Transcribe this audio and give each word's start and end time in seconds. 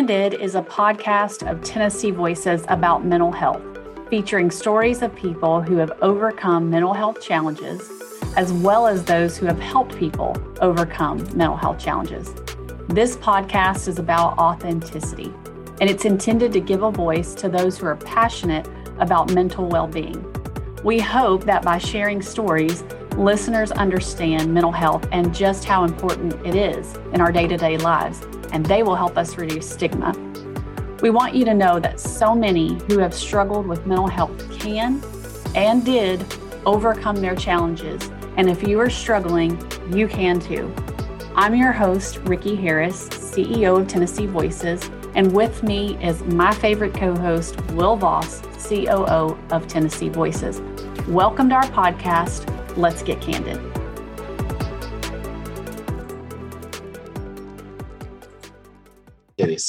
Candid 0.00 0.40
is 0.40 0.54
a 0.54 0.62
podcast 0.62 1.46
of 1.46 1.62
Tennessee 1.62 2.10
Voices 2.10 2.64
about 2.68 3.04
mental 3.04 3.30
health, 3.30 3.60
featuring 4.08 4.50
stories 4.50 5.02
of 5.02 5.14
people 5.14 5.60
who 5.60 5.76
have 5.76 5.92
overcome 6.00 6.70
mental 6.70 6.94
health 6.94 7.20
challenges, 7.20 7.86
as 8.34 8.50
well 8.50 8.86
as 8.86 9.04
those 9.04 9.36
who 9.36 9.44
have 9.44 9.60
helped 9.60 9.94
people 9.98 10.34
overcome 10.62 11.18
mental 11.36 11.54
health 11.54 11.78
challenges. 11.78 12.32
This 12.88 13.18
podcast 13.18 13.88
is 13.88 13.98
about 13.98 14.38
authenticity, 14.38 15.34
and 15.82 15.90
it's 15.90 16.06
intended 16.06 16.50
to 16.54 16.60
give 16.60 16.82
a 16.82 16.90
voice 16.90 17.34
to 17.34 17.50
those 17.50 17.76
who 17.76 17.84
are 17.84 17.96
passionate 17.96 18.66
about 19.00 19.34
mental 19.34 19.66
well 19.66 19.86
being. 19.86 20.24
We 20.82 20.98
hope 20.98 21.44
that 21.44 21.62
by 21.62 21.76
sharing 21.76 22.22
stories, 22.22 22.84
listeners 23.16 23.70
understand 23.72 24.52
mental 24.52 24.72
health 24.72 25.06
and 25.12 25.34
just 25.34 25.64
how 25.64 25.84
important 25.84 26.34
it 26.46 26.54
is 26.54 26.94
in 27.12 27.20
our 27.20 27.32
day 27.32 27.46
to 27.46 27.56
day 27.56 27.76
lives, 27.78 28.20
and 28.52 28.64
they 28.66 28.82
will 28.82 28.94
help 28.94 29.16
us 29.18 29.36
reduce 29.36 29.68
stigma. 29.68 30.12
We 31.02 31.10
want 31.10 31.34
you 31.34 31.44
to 31.46 31.54
know 31.54 31.80
that 31.80 31.98
so 31.98 32.34
many 32.34 32.78
who 32.88 32.98
have 32.98 33.14
struggled 33.14 33.66
with 33.66 33.86
mental 33.86 34.06
health 34.06 34.50
can 34.58 35.02
and 35.54 35.84
did 35.84 36.24
overcome 36.66 37.16
their 37.16 37.34
challenges. 37.34 38.10
And 38.36 38.48
if 38.48 38.66
you 38.66 38.78
are 38.80 38.90
struggling, 38.90 39.58
you 39.92 40.06
can 40.06 40.40
too. 40.40 40.72
I'm 41.34 41.54
your 41.54 41.72
host, 41.72 42.18
Ricky 42.18 42.54
Harris, 42.54 43.08
CEO 43.08 43.80
of 43.80 43.88
Tennessee 43.88 44.26
Voices, 44.26 44.90
and 45.14 45.32
with 45.32 45.62
me 45.62 45.96
is 46.04 46.22
my 46.24 46.52
favorite 46.54 46.94
co 46.94 47.16
host, 47.16 47.60
Will 47.72 47.96
Voss, 47.96 48.42
COO 48.68 49.38
of 49.50 49.66
Tennessee 49.66 50.08
Voices. 50.08 50.60
Welcome 51.08 51.48
to 51.48 51.56
our 51.56 51.64
podcast. 51.64 52.59
Let's 52.76 53.02
get 53.02 53.20
candid. 53.20 53.60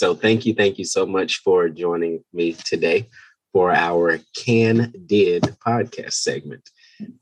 So, 0.01 0.15
thank 0.15 0.47
you, 0.47 0.55
thank 0.55 0.79
you 0.79 0.85
so 0.85 1.05
much 1.05 1.43
for 1.43 1.69
joining 1.69 2.23
me 2.33 2.53
today 2.53 3.07
for 3.53 3.71
our 3.71 4.19
Can 4.35 4.91
Did 5.05 5.43
podcast 5.63 6.13
segment. 6.13 6.67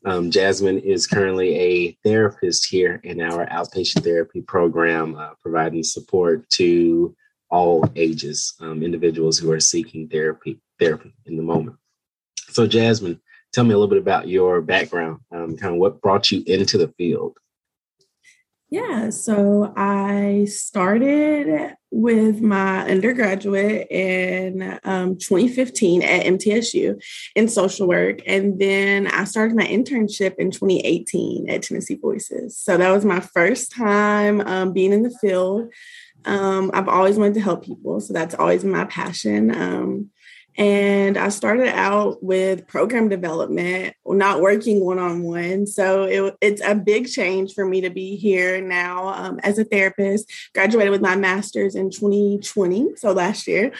Um, 0.06 0.32
Jasmine 0.32 0.80
is 0.80 1.06
currently 1.06 1.56
a 1.56 1.98
therapist 2.06 2.68
here 2.70 3.02
in 3.04 3.20
our 3.20 3.46
outpatient 3.48 4.06
therapy 4.06 4.42
program, 4.42 5.16
uh, 5.18 5.32
providing 5.42 5.84
support 5.84 6.50
to 6.52 7.14
all 7.50 7.84
ages, 7.98 8.54
um, 8.62 8.82
individuals 8.82 9.38
who 9.38 9.52
are 9.52 9.60
seeking 9.60 10.08
therapy 10.08 10.62
therapy 10.80 11.14
in 11.26 11.36
the 11.36 11.44
moment. 11.44 11.76
So, 12.50 12.66
Jasmine, 12.66 13.20
tell 13.54 13.64
me 13.64 13.74
a 13.74 13.78
little 13.78 13.90
bit 13.90 13.98
about 13.98 14.28
your 14.28 14.62
background, 14.62 15.20
um, 15.32 15.58
kind 15.58 15.74
of 15.74 15.80
what 15.80 16.02
brought 16.02 16.32
you 16.32 16.44
into 16.46 16.78
the 16.78 16.90
field. 16.98 17.38
Yeah, 18.72 19.10
so 19.10 19.74
I 19.76 20.46
started 20.46 21.76
with 21.90 22.40
my 22.40 22.88
undergraduate 22.88 23.88
in 23.90 24.80
um, 24.84 25.18
2015 25.18 26.04
at 26.04 26.26
MTSU 26.26 27.02
in 27.36 27.48
social 27.48 27.88
work. 27.88 28.20
And 28.28 28.60
then 28.60 29.08
I 29.08 29.24
started 29.24 29.58
my 29.58 29.66
internship 29.66 30.36
in 30.38 30.52
2018 30.52 31.50
at 31.50 31.64
Tennessee 31.64 31.96
Voices. 31.96 32.60
So 32.60 32.78
that 32.78 32.92
was 32.92 33.06
my 33.06 33.22
first 33.22 33.72
time 33.72 34.42
um, 34.42 34.72
being 34.72 34.94
in 34.94 35.02
the 35.02 35.18
field. 35.20 35.74
Um, 36.26 36.70
I've 36.72 36.90
always 36.90 37.18
wanted 37.18 37.36
to 37.36 37.42
help 37.42 37.66
people, 37.66 38.00
so 38.02 38.14
that's 38.14 38.36
always 38.36 38.64
my 38.64 38.86
passion. 38.86 39.50
And 40.60 41.18
I 41.18 41.30
started 41.30 41.70
out 41.70 42.22
with 42.22 42.68
program 42.68 43.08
development, 43.08 43.96
not 44.06 44.42
working 44.42 44.82
one 44.82 45.00
on 45.00 45.24
one. 45.24 45.66
So 45.66 46.04
it, 46.04 46.36
it's 46.42 46.62
a 46.62 46.76
big 46.76 47.08
change 47.08 47.54
for 47.54 47.66
me 47.66 47.80
to 47.80 47.90
be 47.90 48.18
here 48.18 48.60
now 48.60 49.08
um, 49.08 49.40
as 49.42 49.58
a 49.58 49.64
therapist. 49.64 50.30
Graduated 50.54 50.92
with 50.92 51.02
my 51.02 51.16
master's 51.16 51.76
in 51.76 51.90
2020, 51.90 52.98
so 52.98 53.14
last 53.14 53.48
year 53.48 53.72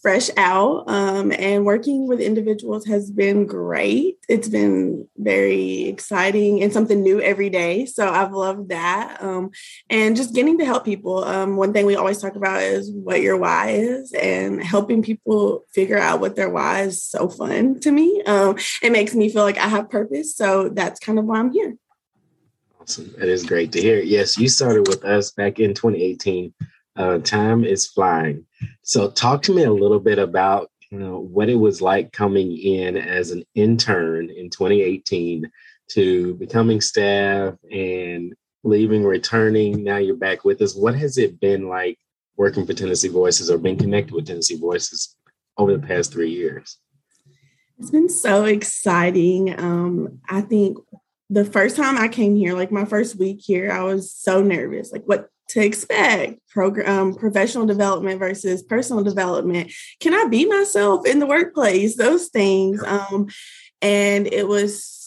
fresh 0.00 0.30
out 0.36 0.84
um, 0.88 1.32
and 1.32 1.64
working 1.64 2.06
with 2.06 2.20
individuals 2.20 2.86
has 2.86 3.10
been 3.10 3.46
great. 3.46 4.18
It's 4.28 4.48
been 4.48 5.08
very 5.16 5.84
exciting 5.84 6.62
and 6.62 6.72
something 6.72 7.02
new 7.02 7.20
every 7.20 7.50
day 7.50 7.86
so 7.86 8.08
i've 8.08 8.32
loved 8.32 8.68
that 8.68 9.22
um, 9.22 9.50
and 9.90 10.16
just 10.16 10.34
getting 10.34 10.58
to 10.58 10.64
help 10.64 10.84
people. 10.84 11.24
Um, 11.24 11.56
one 11.56 11.72
thing 11.72 11.86
we 11.86 11.96
always 11.96 12.20
talk 12.20 12.36
about 12.36 12.62
is 12.62 12.90
what 12.92 13.20
your 13.20 13.36
why 13.36 13.70
is 13.70 14.12
and 14.12 14.62
helping 14.62 15.02
people 15.02 15.64
figure 15.72 15.98
out 15.98 16.20
what 16.20 16.36
their 16.36 16.50
why 16.50 16.82
is 16.82 17.02
so 17.02 17.28
fun 17.28 17.80
to 17.80 17.90
me. 17.90 18.22
Um, 18.26 18.56
it 18.82 18.92
makes 18.92 19.14
me 19.14 19.28
feel 19.28 19.42
like 19.42 19.58
i 19.58 19.68
have 19.68 19.90
purpose 19.90 20.36
so 20.36 20.68
that's 20.68 21.00
kind 21.00 21.18
of 21.18 21.24
why 21.24 21.38
i'm 21.38 21.52
here. 21.52 21.74
Awesome. 22.80 23.12
That 23.18 23.28
is 23.28 23.44
great 23.44 23.72
to 23.72 23.80
hear. 23.80 24.00
Yes 24.00 24.38
you 24.38 24.48
started 24.48 24.86
with 24.86 25.04
us 25.04 25.32
back 25.32 25.58
in 25.58 25.74
2018 25.74 26.54
uh, 26.98 27.18
time 27.18 27.64
is 27.64 27.86
flying. 27.86 28.44
So, 28.82 29.10
talk 29.10 29.42
to 29.44 29.54
me 29.54 29.62
a 29.62 29.72
little 29.72 30.00
bit 30.00 30.18
about 30.18 30.70
you 30.90 30.98
know 30.98 31.20
what 31.20 31.48
it 31.48 31.54
was 31.54 31.80
like 31.80 32.12
coming 32.12 32.56
in 32.56 32.96
as 32.96 33.30
an 33.30 33.44
intern 33.54 34.30
in 34.30 34.50
2018 34.50 35.50
to 35.90 36.34
becoming 36.34 36.80
staff 36.80 37.54
and 37.70 38.34
leaving, 38.64 39.04
returning. 39.04 39.84
Now 39.84 39.98
you're 39.98 40.16
back 40.16 40.44
with 40.44 40.60
us. 40.60 40.74
What 40.74 40.94
has 40.96 41.18
it 41.18 41.40
been 41.40 41.68
like 41.68 41.98
working 42.36 42.66
for 42.66 42.74
Tennessee 42.74 43.08
Voices 43.08 43.50
or 43.50 43.58
being 43.58 43.78
connected 43.78 44.14
with 44.14 44.26
Tennessee 44.26 44.58
Voices 44.58 45.16
over 45.56 45.76
the 45.76 45.86
past 45.86 46.12
three 46.12 46.30
years? 46.30 46.78
It's 47.78 47.90
been 47.90 48.08
so 48.08 48.44
exciting. 48.44 49.58
Um, 49.58 50.20
I 50.28 50.40
think 50.40 50.78
the 51.30 51.44
first 51.44 51.76
time 51.76 51.96
I 51.96 52.08
came 52.08 52.34
here, 52.34 52.54
like 52.54 52.72
my 52.72 52.84
first 52.84 53.16
week 53.16 53.40
here, 53.40 53.70
I 53.70 53.82
was 53.82 54.12
so 54.12 54.42
nervous. 54.42 54.90
Like, 54.90 55.04
what 55.04 55.28
to 55.48 55.64
expect 55.64 56.40
program 56.48 57.08
um, 57.08 57.14
professional 57.14 57.66
development 57.66 58.18
versus 58.18 58.62
personal 58.62 59.02
development. 59.02 59.72
Can 60.00 60.14
i 60.14 60.24
be 60.28 60.44
myself 60.44 61.06
in 61.06 61.18
the 61.18 61.26
workplace? 61.26 61.96
Those 61.96 62.28
things 62.28 62.82
um, 62.84 63.28
and 63.80 64.26
it 64.26 64.46
was 64.46 64.98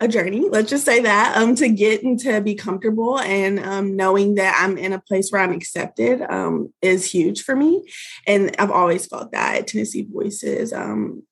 a 0.00 0.08
journey 0.08 0.48
let's 0.48 0.68
just 0.68 0.84
say 0.84 1.00
that 1.00 1.36
um, 1.36 1.54
to 1.54 1.68
get 1.68 2.02
and 2.02 2.18
to 2.18 2.40
be 2.40 2.56
comfortable 2.56 3.20
and 3.20 3.60
um, 3.60 3.94
knowing 3.94 4.34
that 4.34 4.58
i'm 4.60 4.76
in 4.76 4.92
a 4.92 4.98
place 4.98 5.30
where 5.30 5.40
i'm 5.40 5.52
accepted 5.52 6.20
um, 6.22 6.72
is 6.82 7.08
huge 7.08 7.42
for 7.44 7.54
me. 7.54 7.84
And 8.26 8.54
i've 8.58 8.72
always 8.72 9.06
felt 9.06 9.30
that 9.30 9.58
at 9.58 9.66
tennessee 9.68 10.06
voices 10.10 10.72
um, 10.72 11.22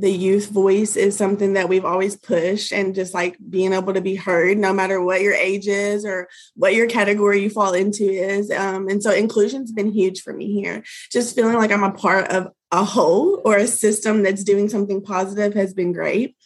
the 0.00 0.10
youth 0.10 0.48
voice 0.48 0.96
is 0.96 1.14
something 1.14 1.52
that 1.52 1.68
we've 1.68 1.84
always 1.84 2.16
pushed 2.16 2.72
and 2.72 2.94
just 2.94 3.12
like 3.12 3.36
being 3.50 3.74
able 3.74 3.92
to 3.92 4.00
be 4.00 4.14
heard 4.14 4.56
no 4.56 4.72
matter 4.72 5.02
what 5.02 5.20
your 5.20 5.34
age 5.34 5.68
is 5.68 6.06
or 6.06 6.26
what 6.54 6.74
your 6.74 6.86
category 6.86 7.42
you 7.42 7.50
fall 7.50 7.74
into 7.74 8.04
is 8.04 8.50
um, 8.50 8.88
and 8.88 9.02
so 9.02 9.12
inclusion's 9.12 9.72
been 9.72 9.92
huge 9.92 10.22
for 10.22 10.32
me 10.32 10.52
here. 10.52 10.82
Just 11.12 11.34
feeling 11.34 11.56
like 11.56 11.70
i'm 11.70 11.82
a 11.82 11.92
part 11.92 12.28
of 12.28 12.48
a 12.72 12.82
whole 12.82 13.42
or 13.44 13.58
a 13.58 13.66
system 13.66 14.22
that's 14.22 14.42
doing 14.42 14.68
something 14.68 15.02
positive 15.02 15.54
has 15.54 15.74
been 15.74 15.92
great. 15.92 16.36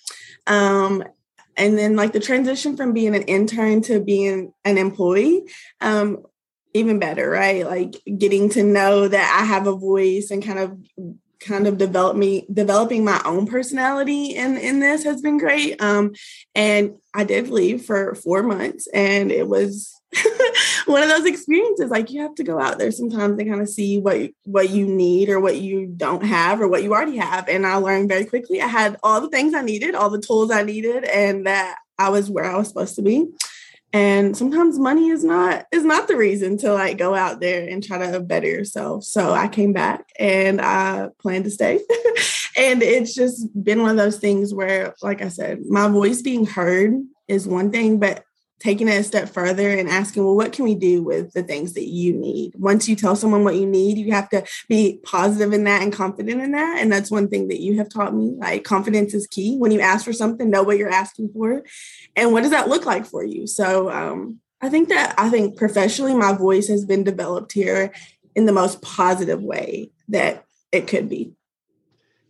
Um, 0.46 1.04
and 1.56 1.78
then 1.78 1.94
like 1.94 2.12
the 2.12 2.20
transition 2.20 2.76
from 2.76 2.92
being 2.92 3.14
an 3.14 3.22
intern 3.22 3.82
to 3.82 4.00
being 4.00 4.52
an 4.64 4.78
employee 4.78 5.44
um, 5.80 6.24
even 6.72 6.98
better 6.98 7.30
right? 7.30 7.64
Like 7.64 8.02
getting 8.18 8.48
to 8.50 8.64
know 8.64 9.06
that 9.06 9.40
i 9.40 9.44
have 9.44 9.68
a 9.68 9.76
voice 9.76 10.32
and 10.32 10.44
kind 10.44 10.58
of 10.58 10.76
kind 11.44 11.66
of 11.66 11.78
develop 11.78 12.16
me 12.16 12.46
developing 12.52 13.04
my 13.04 13.20
own 13.24 13.46
personality 13.46 14.30
in 14.30 14.56
in 14.56 14.80
this 14.80 15.04
has 15.04 15.20
been 15.20 15.38
great. 15.38 15.80
Um 15.80 16.12
and 16.54 16.94
i 17.12 17.24
did 17.24 17.48
leave 17.48 17.84
for 17.84 18.14
four 18.14 18.42
months 18.42 18.88
and 18.92 19.30
it 19.30 19.46
was 19.46 19.94
one 20.86 21.02
of 21.02 21.08
those 21.08 21.26
experiences 21.26 21.90
like 21.90 22.10
you 22.10 22.22
have 22.22 22.34
to 22.36 22.44
go 22.44 22.60
out 22.60 22.78
there 22.78 22.90
sometimes 22.90 23.38
and 23.38 23.48
kind 23.48 23.60
of 23.60 23.68
see 23.68 23.98
what 23.98 24.30
what 24.44 24.70
you 24.70 24.86
need 24.86 25.28
or 25.28 25.40
what 25.40 25.58
you 25.58 25.86
don't 25.86 26.24
have 26.24 26.60
or 26.60 26.68
what 26.68 26.82
you 26.82 26.92
already 26.92 27.16
have. 27.16 27.48
And 27.48 27.66
i 27.66 27.76
learned 27.76 28.08
very 28.08 28.24
quickly 28.24 28.60
i 28.60 28.66
had 28.66 28.96
all 29.02 29.20
the 29.20 29.30
things 29.30 29.54
i 29.54 29.62
needed 29.62 29.94
all 29.94 30.10
the 30.10 30.20
tools 30.20 30.50
i 30.50 30.62
needed 30.62 31.04
and 31.04 31.46
that 31.46 31.76
i 31.98 32.08
was 32.08 32.30
where 32.30 32.44
i 32.44 32.56
was 32.56 32.68
supposed 32.68 32.96
to 32.96 33.02
be 33.02 33.26
and 33.94 34.36
sometimes 34.36 34.76
money 34.76 35.08
is 35.08 35.22
not 35.22 35.66
is 35.70 35.84
not 35.84 36.08
the 36.08 36.16
reason 36.16 36.58
to 36.58 36.72
like 36.72 36.98
go 36.98 37.14
out 37.14 37.38
there 37.40 37.66
and 37.66 37.82
try 37.82 38.10
to 38.10 38.18
better 38.18 38.48
yourself. 38.48 39.04
So 39.04 39.32
i 39.32 39.46
came 39.46 39.72
back 39.72 40.08
and 40.18 40.60
i 40.60 41.08
plan 41.20 41.44
to 41.44 41.50
stay. 41.50 41.80
And 42.56 42.84
it's 42.84 43.16
just 43.16 43.48
been 43.64 43.82
one 43.82 43.90
of 43.90 43.96
those 43.96 44.18
things 44.18 44.54
where 44.54 44.94
like 45.02 45.22
i 45.22 45.28
said 45.28 45.62
my 45.68 45.88
voice 45.88 46.22
being 46.22 46.46
heard 46.46 46.92
is 47.26 47.48
one 47.48 47.72
thing 47.72 47.98
but 47.98 48.23
taking 48.60 48.88
it 48.88 48.98
a 48.98 49.04
step 49.04 49.28
further 49.28 49.70
and 49.70 49.88
asking, 49.88 50.24
well, 50.24 50.36
what 50.36 50.52
can 50.52 50.64
we 50.64 50.74
do 50.74 51.02
with 51.02 51.32
the 51.32 51.42
things 51.42 51.74
that 51.74 51.88
you 51.88 52.14
need? 52.14 52.54
Once 52.56 52.88
you 52.88 52.96
tell 52.96 53.16
someone 53.16 53.44
what 53.44 53.56
you 53.56 53.66
need, 53.66 53.98
you 53.98 54.12
have 54.12 54.28
to 54.30 54.44
be 54.68 55.00
positive 55.02 55.52
in 55.52 55.64
that 55.64 55.82
and 55.82 55.92
confident 55.92 56.40
in 56.40 56.52
that. 56.52 56.78
And 56.80 56.90
that's 56.90 57.10
one 57.10 57.28
thing 57.28 57.48
that 57.48 57.60
you 57.60 57.76
have 57.78 57.88
taught 57.88 58.14
me. 58.14 58.34
Like 58.38 58.64
confidence 58.64 59.12
is 59.12 59.26
key. 59.26 59.56
When 59.56 59.70
you 59.70 59.80
ask 59.80 60.04
for 60.04 60.12
something, 60.12 60.48
know 60.48 60.62
what 60.62 60.78
you're 60.78 60.88
asking 60.88 61.30
for. 61.34 61.62
And 62.16 62.32
what 62.32 62.42
does 62.42 62.52
that 62.52 62.68
look 62.68 62.86
like 62.86 63.04
for 63.04 63.24
you? 63.24 63.46
So 63.46 63.90
um, 63.90 64.40
I 64.60 64.70
think 64.70 64.88
that 64.88 65.14
I 65.18 65.28
think 65.28 65.58
professionally, 65.58 66.14
my 66.14 66.32
voice 66.32 66.68
has 66.68 66.86
been 66.86 67.04
developed 67.04 67.52
here 67.52 67.92
in 68.34 68.46
the 68.46 68.52
most 68.52 68.80
positive 68.80 69.42
way 69.42 69.90
that 70.08 70.46
it 70.72 70.86
could 70.86 71.08
be. 71.08 71.34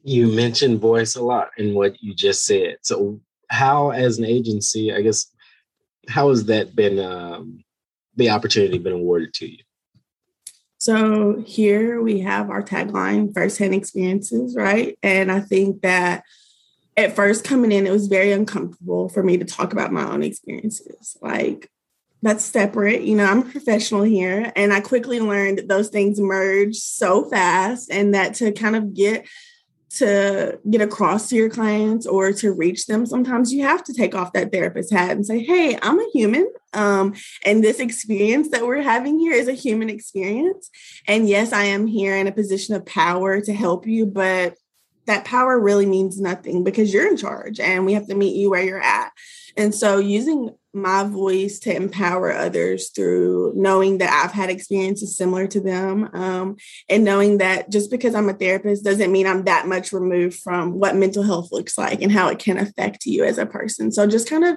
You 0.02 0.26
mentioned 0.26 0.80
voice 0.80 1.16
a 1.16 1.22
lot 1.22 1.50
in 1.56 1.74
what 1.74 2.02
you 2.02 2.14
just 2.14 2.44
said. 2.44 2.78
So, 2.82 3.20
how, 3.48 3.90
as 3.90 4.18
an 4.18 4.24
agency, 4.24 4.92
I 4.92 5.00
guess, 5.00 5.30
how 6.08 6.28
has 6.30 6.46
that 6.46 6.74
been 6.74 6.98
um, 6.98 7.64
the 8.16 8.30
opportunity 8.30 8.78
been 8.78 8.92
awarded 8.92 9.34
to 9.34 9.50
you 9.50 9.58
So 10.78 11.42
here 11.46 12.02
we 12.02 12.20
have 12.20 12.50
our 12.50 12.62
tagline, 12.62 13.32
firsthand 13.32 13.74
experiences, 13.74 14.54
right? 14.54 14.98
And 15.02 15.32
I 15.32 15.40
think 15.40 15.82
that 15.82 16.24
at 16.96 17.16
first 17.16 17.44
coming 17.44 17.72
in, 17.72 17.86
it 17.86 17.90
was 17.90 18.06
very 18.06 18.32
uncomfortable 18.32 19.08
for 19.08 19.22
me 19.22 19.38
to 19.38 19.44
talk 19.44 19.72
about 19.72 19.92
my 19.92 20.04
own 20.08 20.22
experiences. 20.22 21.16
Like 21.22 21.70
that's 22.22 22.44
separate. 22.44 23.02
You 23.02 23.16
know, 23.16 23.24
I'm 23.24 23.40
a 23.40 23.50
professional 23.50 24.02
here, 24.02 24.52
and 24.56 24.72
I 24.72 24.80
quickly 24.80 25.20
learned 25.20 25.58
that 25.58 25.68
those 25.68 25.88
things 25.88 26.20
merge 26.20 26.76
so 26.76 27.24
fast, 27.28 27.90
and 27.90 28.14
that 28.14 28.34
to 28.34 28.52
kind 28.52 28.76
of 28.76 28.94
get 28.94 29.26
to 29.98 30.58
get 30.70 30.80
across 30.80 31.28
to 31.28 31.36
your 31.36 31.48
clients 31.48 32.06
or 32.06 32.32
to 32.32 32.52
reach 32.52 32.86
them, 32.86 33.06
sometimes 33.06 33.52
you 33.52 33.62
have 33.62 33.84
to 33.84 33.94
take 33.94 34.14
off 34.14 34.32
that 34.32 34.52
therapist 34.52 34.92
hat 34.92 35.12
and 35.12 35.26
say, 35.26 35.40
"Hey, 35.40 35.78
I'm 35.82 36.00
a 36.00 36.10
human, 36.12 36.50
um, 36.72 37.14
and 37.44 37.62
this 37.62 37.78
experience 37.78 38.48
that 38.50 38.66
we're 38.66 38.82
having 38.82 39.18
here 39.18 39.32
is 39.32 39.48
a 39.48 39.52
human 39.52 39.88
experience. 39.90 40.70
And 41.06 41.28
yes, 41.28 41.52
I 41.52 41.64
am 41.64 41.86
here 41.86 42.16
in 42.16 42.26
a 42.26 42.32
position 42.32 42.74
of 42.74 42.86
power 42.86 43.40
to 43.40 43.52
help 43.52 43.86
you, 43.86 44.06
but 44.06 44.56
that 45.06 45.24
power 45.24 45.60
really 45.60 45.86
means 45.86 46.20
nothing 46.20 46.64
because 46.64 46.92
you're 46.92 47.08
in 47.08 47.16
charge, 47.16 47.60
and 47.60 47.86
we 47.86 47.92
have 47.92 48.08
to 48.08 48.14
meet 48.14 48.36
you 48.36 48.50
where 48.50 48.64
you're 48.64 48.82
at." 48.82 49.12
And 49.56 49.74
so, 49.74 49.98
using 49.98 50.50
my 50.74 51.04
voice 51.04 51.60
to 51.60 51.74
empower 51.74 52.32
others 52.32 52.90
through 52.90 53.52
knowing 53.54 53.98
that 53.98 54.10
I've 54.10 54.32
had 54.32 54.50
experiences 54.50 55.16
similar 55.16 55.46
to 55.46 55.60
them 55.60 56.10
um, 56.12 56.56
and 56.88 57.04
knowing 57.04 57.38
that 57.38 57.70
just 57.70 57.92
because 57.92 58.12
I'm 58.14 58.28
a 58.28 58.34
therapist 58.34 58.84
doesn't 58.84 59.12
mean 59.12 59.28
I'm 59.28 59.44
that 59.44 59.68
much 59.68 59.92
removed 59.92 60.40
from 60.40 60.80
what 60.80 60.96
mental 60.96 61.22
health 61.22 61.52
looks 61.52 61.78
like 61.78 62.02
and 62.02 62.10
how 62.10 62.28
it 62.28 62.40
can 62.40 62.58
affect 62.58 63.06
you 63.06 63.24
as 63.24 63.38
a 63.38 63.46
person. 63.46 63.92
So 63.92 64.08
just 64.08 64.28
kind 64.28 64.44
of 64.44 64.56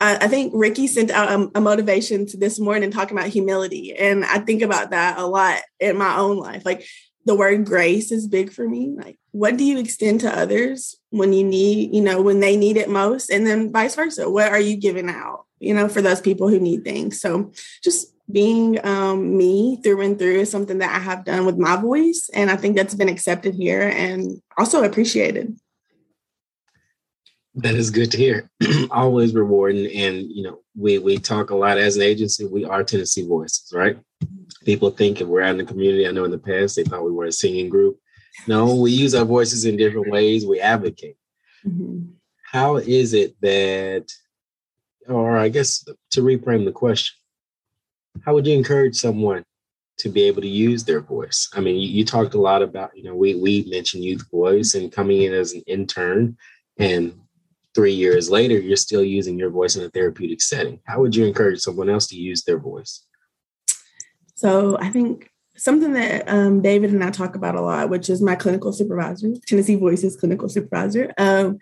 I 0.00 0.28
think 0.28 0.52
Ricky 0.54 0.86
sent 0.86 1.10
out 1.10 1.28
a, 1.28 1.50
a, 1.56 1.60
motivation 1.60 2.24
to 2.26 2.36
this 2.36 2.60
morning 2.60 2.92
talking 2.92 3.18
about 3.18 3.30
humility. 3.30 3.96
And 3.96 4.24
I 4.24 4.38
think 4.38 4.62
about 4.62 4.90
that 4.90 5.18
a 5.18 5.26
lot 5.26 5.60
in 5.80 5.98
my 5.98 6.16
own 6.18 6.36
life. 6.36 6.64
Like 6.64 6.86
the 7.28 7.34
word 7.34 7.66
grace 7.66 8.10
is 8.10 8.26
big 8.26 8.50
for 8.50 8.66
me. 8.66 8.94
Like, 8.96 9.18
what 9.32 9.58
do 9.58 9.64
you 9.64 9.78
extend 9.78 10.20
to 10.20 10.34
others 10.34 10.96
when 11.10 11.34
you 11.34 11.44
need, 11.44 11.94
you 11.94 12.00
know, 12.00 12.22
when 12.22 12.40
they 12.40 12.56
need 12.56 12.78
it 12.78 12.88
most? 12.88 13.28
And 13.28 13.46
then 13.46 13.70
vice 13.70 13.94
versa. 13.94 14.30
What 14.30 14.50
are 14.50 14.58
you 14.58 14.78
giving 14.78 15.10
out, 15.10 15.44
you 15.60 15.74
know, 15.74 15.90
for 15.90 16.00
those 16.00 16.22
people 16.22 16.48
who 16.48 16.58
need 16.58 16.84
things? 16.84 17.20
So 17.20 17.52
just 17.84 18.14
being 18.32 18.82
um, 18.82 19.36
me 19.36 19.78
through 19.82 20.00
and 20.00 20.18
through 20.18 20.40
is 20.40 20.50
something 20.50 20.78
that 20.78 20.96
I 20.96 21.00
have 21.00 21.26
done 21.26 21.44
with 21.44 21.58
my 21.58 21.76
voice. 21.76 22.30
And 22.32 22.50
I 22.50 22.56
think 22.56 22.76
that's 22.76 22.94
been 22.94 23.10
accepted 23.10 23.54
here 23.54 23.82
and 23.82 24.40
also 24.56 24.82
appreciated. 24.82 25.54
That 27.58 27.74
is 27.74 27.90
good 27.90 28.12
to 28.12 28.16
hear. 28.16 28.48
Always 28.92 29.34
rewarding. 29.34 29.90
And, 29.92 30.30
you 30.30 30.44
know, 30.44 30.60
we, 30.76 30.98
we 30.98 31.18
talk 31.18 31.50
a 31.50 31.56
lot 31.56 31.76
as 31.76 31.96
an 31.96 32.02
agency, 32.02 32.46
we 32.46 32.64
are 32.64 32.84
Tennessee 32.84 33.26
voices, 33.26 33.72
right? 33.74 33.98
People 34.64 34.90
think 34.90 35.20
if 35.20 35.26
we're 35.26 35.42
out 35.42 35.50
in 35.50 35.58
the 35.58 35.64
community, 35.64 36.06
I 36.06 36.12
know 36.12 36.24
in 36.24 36.30
the 36.30 36.38
past 36.38 36.76
they 36.76 36.84
thought 36.84 37.04
we 37.04 37.10
were 37.10 37.24
a 37.24 37.32
singing 37.32 37.68
group. 37.68 37.98
No, 38.46 38.76
we 38.76 38.92
use 38.92 39.12
our 39.14 39.24
voices 39.24 39.64
in 39.64 39.76
different 39.76 40.08
ways. 40.08 40.46
We 40.46 40.60
advocate. 40.60 41.16
Mm-hmm. 41.66 42.10
How 42.44 42.76
is 42.76 43.12
it 43.12 43.34
that, 43.40 44.06
or 45.08 45.36
I 45.36 45.48
guess 45.48 45.84
to 46.12 46.20
reframe 46.20 46.64
the 46.64 46.72
question, 46.72 47.16
how 48.24 48.34
would 48.34 48.46
you 48.46 48.56
encourage 48.56 48.94
someone 48.94 49.44
to 49.98 50.08
be 50.08 50.24
able 50.24 50.42
to 50.42 50.48
use 50.48 50.84
their 50.84 51.00
voice? 51.00 51.48
I 51.54 51.60
mean, 51.60 51.74
you, 51.74 51.88
you 51.88 52.04
talked 52.04 52.34
a 52.34 52.40
lot 52.40 52.62
about, 52.62 52.96
you 52.96 53.02
know, 53.02 53.16
we 53.16 53.34
we 53.34 53.66
mentioned 53.68 54.04
youth 54.04 54.24
voice 54.30 54.74
and 54.74 54.92
coming 54.92 55.22
in 55.22 55.32
as 55.32 55.52
an 55.52 55.62
intern 55.66 56.36
and 56.78 57.18
three 57.78 57.94
years 57.94 58.28
later, 58.28 58.58
you're 58.58 58.76
still 58.76 59.04
using 59.04 59.38
your 59.38 59.50
voice 59.50 59.76
in 59.76 59.84
a 59.84 59.88
therapeutic 59.88 60.42
setting. 60.42 60.80
How 60.84 60.98
would 60.98 61.14
you 61.14 61.24
encourage 61.24 61.60
someone 61.60 61.88
else 61.88 62.08
to 62.08 62.16
use 62.16 62.42
their 62.42 62.58
voice? 62.58 63.06
So 64.34 64.76
I 64.80 64.88
think 64.88 65.30
something 65.56 65.92
that 65.92 66.28
um, 66.28 66.60
David 66.60 66.90
and 66.90 67.04
I 67.04 67.12
talk 67.12 67.36
about 67.36 67.54
a 67.54 67.60
lot, 67.60 67.88
which 67.88 68.10
is 68.10 68.20
my 68.20 68.34
clinical 68.34 68.72
supervisor, 68.72 69.32
Tennessee 69.46 69.76
Voices 69.76 70.16
clinical 70.16 70.48
supervisor. 70.48 71.14
Um, 71.18 71.60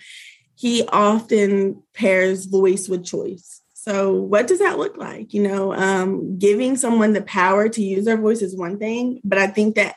he 0.55 0.89
often 0.89 1.83
pairs 1.93 2.47
voice 2.47 2.89
with 2.89 3.05
choice. 3.05 3.61
So, 3.75 4.15
what 4.15 4.47
does 4.47 4.61
that 4.61 4.79
look 4.79 4.97
like? 4.97 5.35
You 5.35 5.43
know, 5.43 5.75
um, 5.75 6.39
giving 6.39 6.79
someone 6.79 7.12
the 7.12 7.21
power 7.21 7.69
to 7.69 7.83
use 7.83 8.07
their 8.07 8.17
voice 8.17 8.41
is 8.41 8.57
one 8.57 8.79
thing, 8.79 9.21
but 9.23 9.37
I 9.37 9.49
think 9.49 9.75
that 9.75 9.97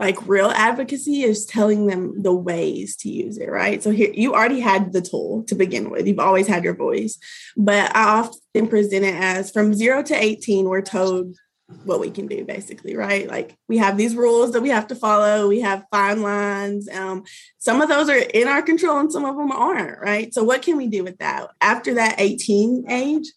like 0.00 0.26
real 0.26 0.50
advocacy 0.50 1.22
is 1.22 1.44
telling 1.44 1.86
them 1.86 2.22
the 2.22 2.32
ways 2.32 2.96
to 2.96 3.10
use 3.10 3.36
it, 3.36 3.50
right? 3.50 3.82
So 3.82 3.90
here 3.90 4.10
you 4.14 4.32
already 4.32 4.60
had 4.60 4.94
the 4.94 5.02
tool 5.02 5.44
to 5.44 5.54
begin 5.54 5.90
with. 5.90 6.06
You've 6.06 6.18
always 6.18 6.46
had 6.46 6.64
your 6.64 6.74
voice. 6.74 7.18
But 7.54 7.94
I 7.94 8.20
often 8.20 8.68
present 8.68 9.04
it 9.04 9.14
as 9.14 9.50
from 9.50 9.74
0 9.74 10.04
to 10.04 10.14
18 10.14 10.64
we're 10.64 10.80
told 10.80 11.36
what 11.84 12.00
we 12.00 12.10
can 12.10 12.26
do 12.26 12.44
basically 12.44 12.96
right 12.96 13.28
like 13.28 13.56
we 13.68 13.78
have 13.78 13.96
these 13.96 14.16
rules 14.16 14.50
that 14.50 14.60
we 14.60 14.70
have 14.70 14.88
to 14.88 14.96
follow 14.96 15.46
we 15.46 15.60
have 15.60 15.84
fine 15.92 16.20
lines 16.20 16.88
um, 16.88 17.22
some 17.58 17.80
of 17.80 17.88
those 17.88 18.10
are 18.10 18.18
in 18.18 18.48
our 18.48 18.60
control 18.60 18.98
and 18.98 19.12
some 19.12 19.24
of 19.24 19.36
them 19.36 19.52
aren't 19.52 20.00
right 20.00 20.34
so 20.34 20.42
what 20.42 20.62
can 20.62 20.76
we 20.76 20.88
do 20.88 21.04
with 21.04 21.16
that 21.18 21.46
after 21.60 21.94
that 21.94 22.16
18 22.18 22.90
age 22.90 23.30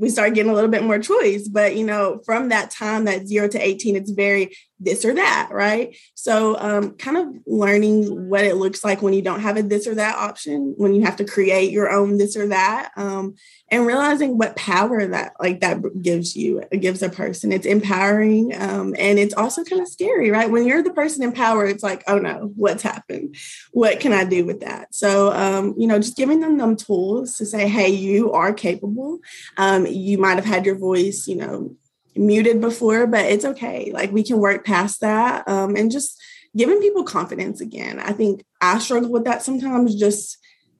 we 0.00 0.08
start 0.08 0.32
getting 0.32 0.50
a 0.50 0.54
little 0.54 0.70
bit 0.70 0.82
more 0.82 0.98
choice. 0.98 1.46
But 1.46 1.76
you 1.76 1.84
know, 1.84 2.22
from 2.24 2.48
that 2.48 2.70
time, 2.70 3.04
that 3.04 3.28
zero 3.28 3.48
to 3.48 3.58
18, 3.58 3.96
it's 3.96 4.10
very 4.10 4.56
this 4.80 5.04
or 5.04 5.14
that, 5.14 5.50
right? 5.52 5.96
So 6.14 6.56
um, 6.58 6.94
kind 6.94 7.18
of 7.18 7.28
learning 7.46 8.28
what 8.28 8.44
it 8.44 8.56
looks 8.56 8.82
like 8.82 9.02
when 9.02 9.12
you 9.12 9.20
don't 9.20 9.40
have 9.40 9.58
a 9.58 9.62
this 9.62 9.86
or 9.86 9.94
that 9.94 10.16
option, 10.16 10.74
when 10.78 10.94
you 10.94 11.02
have 11.02 11.16
to 11.16 11.24
create 11.24 11.70
your 11.70 11.90
own 11.90 12.16
this 12.16 12.34
or 12.36 12.48
that, 12.48 12.90
um, 12.96 13.34
and 13.70 13.86
realizing 13.86 14.38
what 14.38 14.56
power 14.56 15.06
that 15.06 15.34
like 15.38 15.60
that 15.60 15.78
gives 16.00 16.34
you, 16.34 16.62
gives 16.80 17.02
a 17.02 17.10
person. 17.10 17.52
It's 17.52 17.66
empowering. 17.66 18.54
Um, 18.58 18.94
and 18.98 19.18
it's 19.18 19.34
also 19.34 19.62
kind 19.64 19.82
of 19.82 19.88
scary, 19.88 20.30
right? 20.30 20.50
When 20.50 20.66
you're 20.66 20.82
the 20.82 20.94
person 20.94 21.22
in 21.22 21.32
power, 21.32 21.66
it's 21.66 21.82
like, 21.82 22.02
oh 22.08 22.18
no, 22.18 22.50
what's 22.56 22.82
happened? 22.82 23.36
What 23.72 24.00
can 24.00 24.12
I 24.14 24.24
do 24.24 24.46
with 24.46 24.60
that? 24.60 24.94
So 24.94 25.32
um, 25.32 25.74
you 25.76 25.86
know, 25.86 25.98
just 25.98 26.16
giving 26.16 26.40
them 26.40 26.56
them 26.56 26.74
tools 26.76 27.36
to 27.36 27.44
say, 27.44 27.68
hey, 27.68 27.90
you 27.90 28.32
are 28.32 28.54
capable. 28.54 29.18
Um, 29.58 29.86
you 29.86 30.16
might 30.16 30.36
have 30.36 30.44
had 30.46 30.64
your 30.64 30.78
voice, 30.78 31.28
you 31.28 31.36
know, 31.36 31.76
muted 32.20 32.60
before, 32.60 33.06
but 33.06 33.24
it's 33.24 33.44
okay. 33.44 33.90
Like 33.92 34.12
we 34.12 34.22
can 34.22 34.38
work 34.38 34.64
past 34.64 35.00
that 35.00 35.48
um, 35.48 35.74
and 35.74 35.90
just 35.90 36.20
giving 36.56 36.80
people 36.80 37.04
confidence 37.04 37.60
again. 37.60 37.98
I 37.98 38.12
think 38.12 38.44
I 38.60 38.78
struggle 38.78 39.10
with 39.10 39.24
that 39.24 39.42
sometimes. 39.42 39.94
Just 39.94 40.38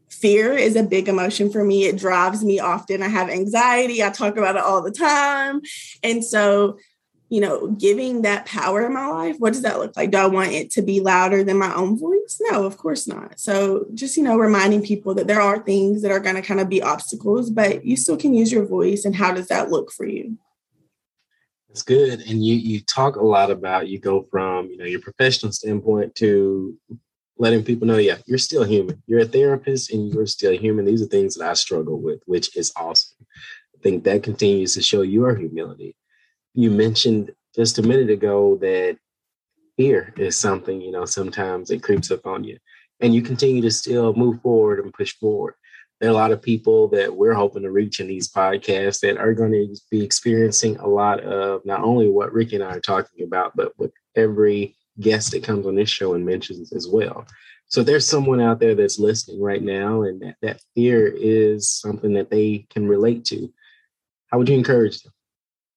fear 0.08 0.52
is 0.52 0.76
a 0.76 0.82
big 0.82 1.08
emotion 1.08 1.50
for 1.50 1.64
me. 1.64 1.84
It 1.84 1.96
drives 1.96 2.44
me 2.44 2.60
often. 2.60 3.02
I 3.02 3.08
have 3.08 3.31
anxiety. 3.31 4.02
I 4.02 4.10
talk 4.10 4.37
about 4.37 4.56
it 4.56 4.62
all 4.62 4.82
the 4.82 4.90
time. 4.90 5.62
And 6.02 6.24
so, 6.24 6.79
you 7.29 7.41
know, 7.41 7.69
giving 7.69 8.22
that 8.22 8.44
power 8.44 8.84
in 8.84 8.93
my 8.93 9.06
life, 9.06 9.36
what 9.38 9.53
does 9.53 9.62
that 9.62 9.79
look 9.79 9.96
like? 9.96 10.10
Do 10.10 10.19
I 10.19 10.26
want 10.26 10.50
it 10.50 10.70
to 10.72 10.82
be 10.82 11.00
louder 11.00 11.44
than 11.44 11.58
my 11.58 11.72
own 11.72 11.96
voice? 11.96 12.41
No, 12.50 12.65
of 12.65 12.76
course 12.76 13.06
not. 13.06 13.38
So 13.38 13.86
just, 13.94 14.17
you 14.17 14.24
know, 14.24 14.36
reminding 14.36 14.82
people 14.82 15.15
that 15.15 15.29
there 15.29 15.41
are 15.41 15.60
things 15.60 16.03
that 16.03 16.10
are 16.10 16.20
going 16.20 16.34
to 16.34 16.43
kind 16.43 16.60
of 16.60 16.69
be 16.69 16.82
obstacles, 16.82 17.48
but 17.48 17.84
you 17.84 17.96
still 17.96 18.17
can 18.17 18.34
use 18.34 18.50
your 18.50 18.67
voice. 18.67 19.05
And 19.05 19.15
how 19.15 19.32
does 19.32 19.46
that 19.46 19.70
look 19.70 19.93
for 19.93 20.05
you? 20.05 20.36
It's 21.70 21.82
good. 21.82 22.20
And 22.22 22.44
you 22.44 22.55
you 22.56 22.81
talk 22.81 23.17
a 23.17 23.24
lot 23.24 23.50
about 23.50 23.89
you 23.89 23.98
go 23.98 24.27
from, 24.31 24.70
you 24.70 24.77
know, 24.77 24.84
your 24.84 25.00
professional 25.00 25.53
standpoint 25.53 26.15
to 26.17 26.77
letting 27.39 27.65
people 27.65 27.86
know, 27.86 27.96
yeah, 27.96 28.19
you're 28.27 28.39
still 28.39 28.65
human. 28.65 29.03
You're 29.06 29.20
a 29.20 29.24
therapist 29.24 29.93
and 29.93 30.12
you're 30.12 30.27
still 30.27 30.53
human. 30.53 30.84
These 30.84 31.03
are 31.03 31.06
things 31.06 31.36
that 31.36 31.48
I 31.48 31.55
struggle 31.55 32.00
with, 32.00 32.20
which 32.27 32.56
is 32.56 32.72
awesome. 32.77 33.24
I 33.74 33.82
think 33.82 34.05
that 34.05 34.22
continues 34.22 34.74
to 34.74 34.82
show 34.82 35.03
your 35.03 35.34
humility. 35.34 35.96
You 36.55 36.70
mentioned 36.70 37.32
just 37.55 37.79
a 37.79 37.82
minute 37.82 38.10
ago 38.10 38.56
that 38.60 38.98
fear 39.77 40.12
is 40.19 40.36
something, 40.36 40.81
you 40.81 40.91
know, 40.91 41.05
sometimes 41.05 41.70
it 41.70 41.82
creeps 41.82 42.10
up 42.10 42.27
on 42.27 42.44
you. 42.44 42.58
And 43.00 43.15
you 43.15 43.22
continue 43.22 43.62
to 43.62 43.70
still 43.70 44.12
move 44.12 44.43
forward 44.43 44.81
and 44.81 44.93
push 44.93 45.17
forward 45.17 45.55
there 46.00 46.08
are 46.08 46.12
a 46.12 46.16
lot 46.16 46.32
of 46.32 46.40
people 46.40 46.88
that 46.88 47.14
we're 47.14 47.34
hoping 47.34 47.62
to 47.62 47.70
reach 47.70 48.00
in 48.00 48.06
these 48.06 48.32
podcasts 48.32 49.00
that 49.00 49.19
are 49.19 49.34
going 49.34 49.52
to 49.52 49.76
be 49.90 50.02
experiencing 50.02 50.76
a 50.78 50.86
lot 50.86 51.20
of 51.20 51.64
not 51.66 51.82
only 51.82 52.08
what 52.08 52.32
Ricky 52.32 52.56
and 52.56 52.64
I 52.64 52.70
are 52.76 52.80
talking 52.80 53.24
about, 53.24 53.54
but 53.54 53.78
with 53.78 53.92
every 54.16 54.76
guest 54.98 55.32
that 55.32 55.44
comes 55.44 55.66
on 55.66 55.74
this 55.74 55.90
show 55.90 56.14
and 56.14 56.24
mentions 56.24 56.72
as 56.72 56.88
well. 56.88 57.26
So 57.66 57.82
there's 57.82 58.06
someone 58.06 58.40
out 58.40 58.60
there 58.60 58.74
that's 58.74 58.98
listening 58.98 59.40
right 59.40 59.62
now, 59.62 60.02
and 60.02 60.20
that, 60.22 60.36
that 60.42 60.60
fear 60.74 61.06
is 61.06 61.70
something 61.70 62.14
that 62.14 62.30
they 62.30 62.66
can 62.70 62.88
relate 62.88 63.24
to. 63.26 63.52
How 64.28 64.38
would 64.38 64.48
you 64.48 64.56
encourage 64.56 65.02
them? 65.02 65.12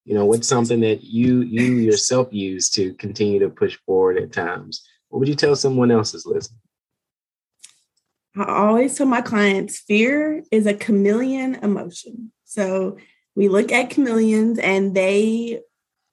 You 0.05 0.15
know, 0.15 0.25
what's 0.25 0.47
something 0.47 0.79
that 0.81 1.03
you 1.03 1.41
you 1.41 1.75
yourself 1.75 2.29
use 2.31 2.69
to 2.71 2.93
continue 2.95 3.39
to 3.39 3.49
push 3.49 3.77
forward 3.85 4.17
at 4.17 4.31
times? 4.31 4.83
What 5.09 5.19
would 5.19 5.27
you 5.27 5.35
tell 5.35 5.55
someone 5.55 5.91
else 5.91 6.13
is 6.13 6.25
listening? 6.25 6.62
I 8.35 8.45
always 8.45 8.97
tell 8.97 9.05
my 9.05 9.21
clients 9.21 9.79
fear 9.79 10.43
is 10.51 10.65
a 10.65 10.73
chameleon 10.73 11.55
emotion. 11.55 12.31
So 12.45 12.97
we 13.35 13.47
look 13.47 13.71
at 13.71 13.89
chameleons 13.91 14.59
and 14.59 14.95
they 14.95 15.61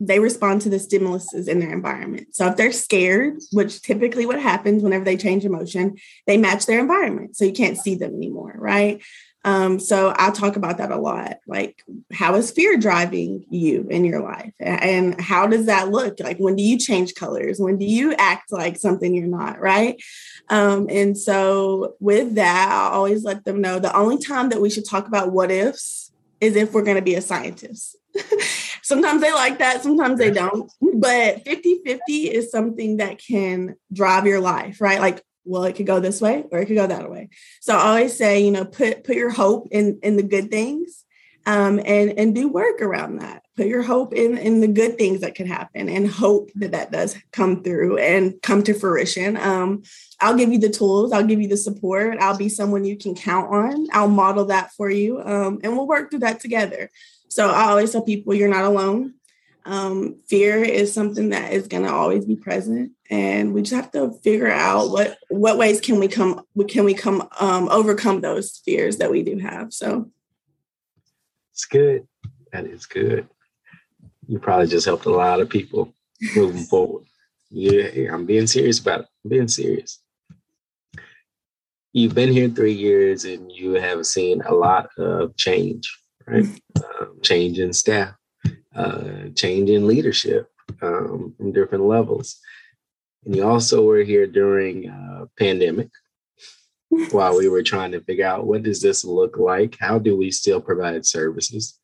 they 0.03 0.19
respond 0.19 0.63
to 0.63 0.71
the 0.71 0.79
stimuluses 0.79 1.47
in 1.47 1.61
their 1.61 1.75
environment. 1.75 2.35
So 2.35 2.47
if 2.47 2.57
they're 2.57 2.73
scared, 2.73 3.39
which 3.53 3.83
typically 3.83 4.25
what 4.25 4.41
happens 4.41 4.83
whenever 4.83 5.05
they 5.05 5.19
change 5.19 5.45
emotion, 5.45 5.97
they 6.27 6.39
match 6.39 6.65
their 6.65 6.81
environment. 6.81 7.37
So 7.37 7.45
you 7.45 7.53
can't 7.53 7.77
see 7.77 7.97
them 7.97 8.15
anymore, 8.15 8.55
right? 8.57 9.03
Um, 9.45 9.79
so 9.81 10.15
I 10.17 10.31
talk 10.31 10.57
about 10.57 10.79
that 10.79 10.93
a 10.93 10.99
lot. 10.99 11.39
Like, 11.47 11.83
how 12.13 12.35
is 12.35 12.51
fear 12.51 12.77
driving 12.77 13.47
you 13.49 13.87
in 13.91 14.05
your 14.05 14.21
life? 14.21 14.53
And 14.61 15.19
how 15.21 15.47
does 15.47 15.67
that 15.67 15.91
look? 15.91 16.21
Like, 16.21 16.39
when 16.39 16.57
do 16.57 16.63
you 16.63 16.79
change 16.79 17.15
colors? 17.15 17.59
When 17.59 17.79
do 17.79 17.87
you 17.87 18.15
act 18.15 18.53
like 18.53 18.77
something 18.77 19.15
you're 19.15 19.27
not? 19.27 19.59
Right. 19.59 20.03
Um, 20.51 20.89
and 20.91 21.17
so 21.17 21.95
with 22.01 22.35
that, 22.35 22.69
I 22.71 22.95
always 22.95 23.25
let 23.25 23.45
them 23.45 23.61
know 23.61 23.79
the 23.79 23.97
only 23.97 24.19
time 24.19 24.51
that 24.51 24.61
we 24.61 24.69
should 24.69 24.85
talk 24.85 25.07
about 25.07 25.33
what 25.33 25.51
ifs 25.51 26.13
is 26.41 26.57
if 26.57 26.73
we're 26.73 26.83
going 26.83 26.97
to 26.97 27.03
be 27.03 27.15
a 27.15 27.23
scientist. 27.23 27.97
sometimes 28.83 29.23
they 29.23 29.33
like 29.33 29.59
that, 29.59 29.83
sometimes 29.83 30.19
they 30.19 30.31
don't. 30.31 30.71
But 30.95 31.45
50 31.45 31.81
50 31.85 32.13
is 32.31 32.51
something 32.51 32.99
that 32.99 33.19
can 33.19 33.77
drive 33.93 34.27
your 34.27 34.41
life, 34.41 34.81
right? 34.81 35.01
Like, 35.01 35.23
well, 35.45 35.65
it 35.65 35.75
could 35.75 35.87
go 35.87 36.01
this 36.01 36.21
way 36.21 36.45
or 36.51 36.59
it 36.59 36.67
could 36.67 36.77
go 36.77 36.87
that 36.87 37.11
way. 37.11 37.29
So 37.61 37.77
I 37.77 37.89
always 37.89 38.17
say, 38.17 38.41
you 38.41 38.51
know, 38.51 38.65
put 38.65 39.05
put 39.05 39.17
your 39.17 39.31
hope 39.31 39.69
in 39.71 39.99
in 40.03 40.17
the 40.17 40.23
good 40.23 40.51
things 40.51 41.05
um, 41.47 41.81
and 41.85 42.19
and 42.19 42.35
do 42.35 42.49
work 42.49 42.81
around 42.83 43.17
that. 43.17 43.43
Put 43.57 43.67
your 43.67 43.83
hope 43.83 44.15
in 44.15 44.37
in 44.37 44.61
the 44.61 44.69
good 44.69 44.99
things 44.99 45.21
that 45.21 45.35
could 45.35 45.47
happen, 45.47 45.89
and 45.89 46.07
hope 46.07 46.51
that 46.57 46.73
that 46.73 46.93
does 46.93 47.17
come 47.33 47.63
through 47.63 47.99
and 47.99 48.41
come 48.43 48.63
to 48.65 48.75
fruition. 48.75 49.37
Um, 49.37 49.83
I'll 50.21 50.37
give 50.37 50.53
you 50.53 50.59
the 50.59 50.69
tools. 50.69 51.13
I'll 51.13 51.27
give 51.27 51.41
you 51.41 51.49
the 51.49 51.57
support. 51.57 52.19
I'll 52.21 52.37
be 52.37 52.49
someone 52.49 52.85
you 52.85 52.97
can 52.97 53.15
count 53.15 53.53
on. 53.53 53.87
I'll 53.93 54.09
model 54.09 54.47
that 54.47 54.73
for 54.73 54.91
you, 54.91 55.21
um, 55.21 55.61
and 55.63 55.77
we'll 55.77 55.87
work 55.87 56.11
through 56.11 56.21
that 56.21 56.41
together. 56.41 56.91
So 57.29 57.49
I 57.49 57.71
always 57.71 57.93
tell 57.93 58.03
people 58.03 58.35
you're 58.35 58.49
not 58.49 58.65
alone. 58.65 59.15
Um, 59.65 60.17
fear 60.29 60.63
is 60.63 60.93
something 60.93 61.31
that 61.31 61.53
is 61.53 61.69
going 61.69 61.85
to 61.85 61.93
always 61.93 62.25
be 62.25 62.37
present, 62.37 62.93
and 63.11 63.53
we 63.53 63.63
just 63.63 63.75
have 63.75 63.91
to 63.91 64.13
figure 64.23 64.51
out 64.51 64.91
what 64.91 65.19
what 65.29 65.59
ways 65.59 65.81
can 65.81 65.99
we 65.99 66.07
come 66.07 66.41
can 66.69 66.85
we 66.85 66.95
come 66.95 67.29
um, 67.41 67.69
overcome 67.69 68.21
those 68.21 68.63
fears 68.65 68.99
that 68.99 69.11
we 69.11 69.23
do 69.23 69.39
have. 69.39 69.73
So 69.73 70.11
it's 71.53 71.65
good. 71.65 72.07
That 72.53 72.67
is 72.67 72.87
good. 72.87 73.29
You 74.27 74.39
probably 74.39 74.69
just 74.69 74.87
helped 74.87 75.07
a 75.07 75.11
lot 75.11 75.41
of 75.41 75.49
people 75.49 75.93
moving 76.37 76.63
forward. 76.63 77.05
Yeah, 77.51 78.15
I'm 78.15 78.27
being 78.27 78.47
serious 78.47 78.79
about 78.79 79.01
it. 79.01 79.07
I'm 79.25 79.31
being 79.31 79.49
serious. 79.49 80.01
You've 81.93 82.15
been 82.15 82.33
here 82.33 82.49
three 82.49 82.73
years 82.73 83.25
and 83.25 83.51
you 83.51 83.73
have 83.73 84.07
seen 84.07 84.41
a 84.43 84.55
lot 84.55 84.89
of 84.97 85.37
change, 85.37 85.93
right? 86.29 86.47
Um, 86.77 87.19
change 87.23 87.59
in 87.59 87.73
staff, 87.73 88.15
uh, 88.77 89.31
change 89.35 89.69
in 89.69 89.89
leadership 89.89 90.49
um, 90.81 91.35
from 91.37 91.51
different 91.51 91.85
levels. 91.85 92.39
And 93.25 93.37
you 93.37 93.47
also 93.47 93.85
were 93.85 94.03
here 94.03 94.27
during 94.27 94.89
uh, 94.89 95.27
pandemic, 95.39 95.91
while 97.11 97.37
we 97.37 97.49
were 97.49 97.63
trying 97.63 97.93
to 97.93 98.01
figure 98.01 98.27
out 98.27 98.47
what 98.47 98.63
does 98.63 98.81
this 98.81 99.05
look 99.05 99.37
like? 99.39 99.77
How 99.79 99.99
do 99.99 100.17
we 100.17 100.31
still 100.31 100.61
provide 100.61 101.07
services? 101.07 101.79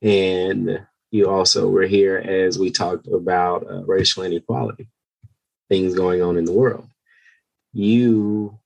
And 0.00 0.86
you 1.10 1.28
also 1.28 1.68
were 1.68 1.86
here 1.86 2.18
as 2.18 2.58
we 2.58 2.70
talked 2.70 3.06
about 3.08 3.66
uh, 3.68 3.84
racial 3.84 4.22
inequality, 4.22 4.88
things 5.68 5.94
going 5.94 6.22
on 6.22 6.36
in 6.36 6.44
the 6.44 6.52
world. 6.52 6.88
You 7.72 8.58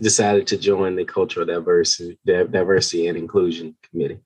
decided 0.00 0.46
to 0.48 0.58
join 0.58 0.96
the 0.96 1.04
Cultural 1.04 1.46
Diversity, 1.46 2.18
Diversity 2.24 3.06
and 3.06 3.16
Inclusion 3.16 3.76
Committee. 3.90 4.20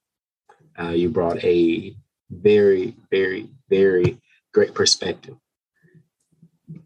Uh, 0.78 0.90
you 0.90 1.10
brought 1.10 1.44
a 1.44 1.94
very, 2.30 2.96
very, 3.10 3.48
very 3.68 4.18
great 4.54 4.74
perspective. 4.74 5.36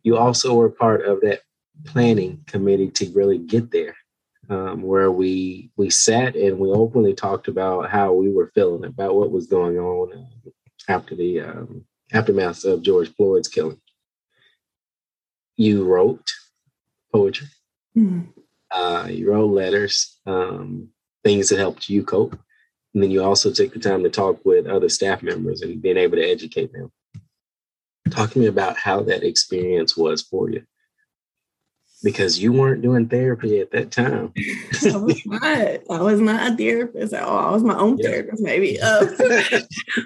You 0.02 0.16
also 0.16 0.54
were 0.54 0.70
part 0.70 1.04
of 1.04 1.20
that 1.22 1.40
planning 1.84 2.42
committee 2.46 2.90
to 2.90 3.12
really 3.12 3.38
get 3.38 3.70
there, 3.70 3.96
um, 4.48 4.82
where 4.82 5.10
we 5.10 5.70
we 5.76 5.90
sat 5.90 6.36
and 6.36 6.58
we 6.58 6.68
openly 6.70 7.14
talked 7.14 7.48
about 7.48 7.90
how 7.90 8.12
we 8.12 8.32
were 8.32 8.52
feeling 8.54 8.84
about 8.84 9.14
what 9.14 9.30
was 9.30 9.46
going 9.46 9.78
on 9.78 10.12
uh, 10.12 10.50
after 10.88 11.14
the 11.14 11.40
um, 11.40 11.84
aftermath 12.12 12.64
of 12.64 12.82
George 12.82 13.14
Floyd's 13.14 13.48
killing. 13.48 13.80
You 15.56 15.84
wrote 15.84 16.30
poetry. 17.12 17.48
Mm-hmm. 17.96 18.30
Uh, 18.70 19.06
you 19.08 19.30
wrote 19.30 19.52
letters, 19.52 20.18
um, 20.26 20.88
things 21.22 21.48
that 21.48 21.58
helped 21.58 21.88
you 21.88 22.02
cope. 22.02 22.36
And 22.92 23.02
then 23.02 23.10
you 23.10 23.22
also 23.22 23.52
took 23.52 23.72
the 23.72 23.80
time 23.80 24.02
to 24.02 24.10
talk 24.10 24.44
with 24.44 24.66
other 24.66 24.88
staff 24.88 25.22
members 25.22 25.62
and 25.62 25.82
being 25.82 25.96
able 25.96 26.16
to 26.16 26.28
educate 26.28 26.72
them. 26.72 26.90
Talk 28.11 28.30
to 28.32 28.38
me 28.38 28.46
about 28.46 28.76
how 28.76 29.00
that 29.04 29.25
experience 29.25 29.96
was 29.96 30.23
for 30.23 30.50
you 30.50 30.62
because 32.04 32.38
you 32.38 32.52
weren't 32.52 32.82
doing 32.82 33.08
therapy 33.08 33.61
at 33.61 33.70
that 33.73 33.90
time. 33.90 34.32
I 34.84 34.96
was 34.96 35.26
not. 35.26 35.80
I 35.90 36.02
was 36.02 36.20
not 36.20 36.52
a 36.52 36.56
therapist 36.56 37.14
at 37.14 37.23
all. 37.23 37.38
I 37.38 37.50
was 37.50 37.64
my 37.64 37.76
own 37.76 37.96
yeah. 37.96 38.11
therapist, 38.11 38.42
maybe. 38.42 38.78
Uh, 38.80 39.06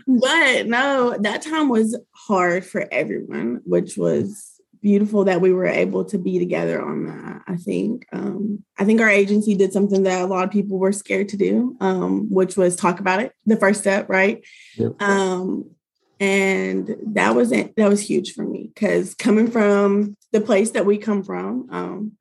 but 0.07 0.67
no, 0.69 1.17
that 1.19 1.43
time 1.43 1.69
was 1.69 1.99
hard 2.15 2.65
for 2.65 2.87
everyone, 2.93 3.61
which 3.65 3.97
was 3.99 4.55
beautiful 4.81 5.25
that 5.25 5.41
we 5.41 5.53
were 5.53 5.67
able 5.67 6.05
to 6.05 6.19
be 6.19 6.39
together 6.39 6.81
on 6.81 7.07
that. 7.07 7.43
I 7.49 7.57
think. 7.57 8.07
Um, 8.13 8.65
I 8.79 8.85
think 8.85 9.01
our 9.01 9.11
agency 9.11 9.57
did 9.57 9.73
something 9.73 10.05
that 10.05 10.23
a 10.23 10.27
lot 10.27 10.45
of 10.45 10.53
people 10.53 10.79
were 10.79 10.93
scared 10.93 11.29
to 11.31 11.37
do, 11.37 11.77
um, 11.81 12.33
which 12.33 12.57
was 12.57 12.77
talk 12.77 13.01
about 13.01 13.21
it. 13.21 13.33
The 13.45 13.57
first 13.57 13.81
step, 13.81 14.09
right? 14.09 14.47
Yep. 14.77 15.03
Um, 15.03 15.71
and 16.21 16.97
that 17.07 17.35
was 17.35 17.53
it. 17.53 17.75
that 17.77 17.89
was 17.89 18.01
huge 18.01 18.33
for 18.33 18.45
me 18.45 18.71
because 18.75 19.15
coming 19.15 19.51
from 19.51 20.17
the 20.33 20.41
place 20.41 20.73
that 20.73 20.87
we 20.87 20.99
come 20.99 21.23
from 21.23 21.69
um 21.71 22.13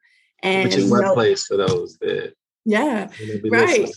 and 0.44 0.66
which 0.66 0.78
is 0.78 0.92
what 0.92 1.14
place 1.14 1.46
for 1.46 1.58
those 1.58 1.98
that 1.98 2.34
yeah 2.66 3.10
right 3.50 3.82
listening. 3.82 3.94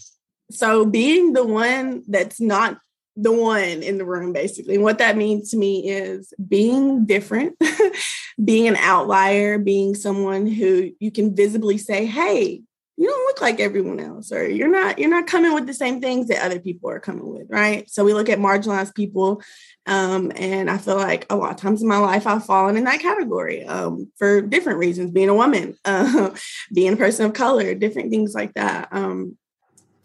so 0.50 0.85
being 0.87 1.33
the 1.33 1.45
one 1.45 2.02
that's 2.09 2.40
not 2.40 2.78
the 3.16 3.33
one 3.33 3.83
in 3.83 3.99
the 3.99 4.04
room 4.04 4.33
basically 4.33 4.76
and 4.76 4.85
what 4.85 4.99
that 4.99 5.16
means 5.16 5.50
to 5.50 5.57
me 5.57 5.88
is 5.88 6.33
being 6.49 7.04
different 7.04 7.54
being 8.45 8.69
an 8.69 8.76
outlier 8.76 9.59
being 9.59 9.95
someone 9.95 10.47
who 10.47 10.90
you 10.99 11.11
can 11.11 11.35
visibly 11.35 11.76
say 11.76 12.07
hey 12.07 12.62
you 13.00 13.07
don't 13.07 13.26
look 13.26 13.40
like 13.40 13.61
everyone 13.61 13.99
else 13.99 14.30
or 14.30 14.47
you're 14.47 14.71
not 14.71 14.99
you're 14.99 15.09
not 15.09 15.26
coming 15.26 15.54
with 15.54 15.66
the 15.66 15.73
same 15.73 16.02
things 16.02 16.28
that 16.28 16.45
other 16.45 16.61
people 16.61 16.90
are 16.90 17.00
coming 17.00 17.26
with 17.26 17.47
right 17.49 17.88
so 17.90 18.04
we 18.04 18.12
look 18.12 18.28
at 18.28 18.38
marginalized 18.38 18.95
people 18.95 19.42
um, 19.87 20.31
and 20.37 20.71
i 20.71 20.79
feel 20.79 20.97
like 20.97 21.27
a 21.31 21.37
lot 21.37 21.51
of 21.51 21.57
times 21.57 21.83
in 21.83 21.89
my 21.89 21.99
life 21.99 22.27
i've 22.27 22.45
fallen 22.45 22.77
in 22.77 22.85
that 22.85 23.01
category 23.01 23.65
um, 23.65 24.11
for 24.17 24.41
different 24.41 24.79
reasons 24.79 25.11
being 25.11 25.29
a 25.29 25.35
woman 25.35 25.77
uh, 25.85 26.31
being 26.73 26.93
a 26.93 26.97
person 26.97 27.27
of 27.27 27.33
color 27.33 27.75
different 27.75 28.11
things 28.11 28.35
like 28.35 28.55
that 28.55 28.89
um, 28.93 29.37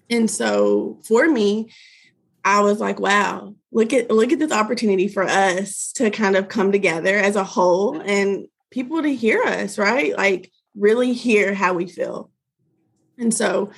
and 0.09 0.29
so 0.29 0.99
for 1.07 1.27
me 1.27 1.71
i 2.43 2.61
was 2.61 2.79
like 2.79 2.99
wow 2.99 3.53
look 3.71 3.91
at 3.91 4.09
look 4.09 4.31
at 4.31 4.39
this 4.39 4.51
opportunity 4.51 5.07
for 5.07 5.23
us 5.23 5.91
to 5.93 6.09
kind 6.09 6.35
of 6.35 6.47
come 6.47 6.71
together 6.71 7.17
as 7.17 7.35
a 7.35 7.43
whole 7.43 7.99
and 8.01 8.47
people 8.71 9.01
to 9.01 9.13
hear 9.15 9.41
us 9.43 9.77
right? 9.77 10.15
Like 10.17 10.51
really 10.75 11.13
hear 11.13 11.53
how 11.53 11.73
we 11.73 11.87
feel. 11.87 12.29
And 13.17 13.33
so 13.33 13.71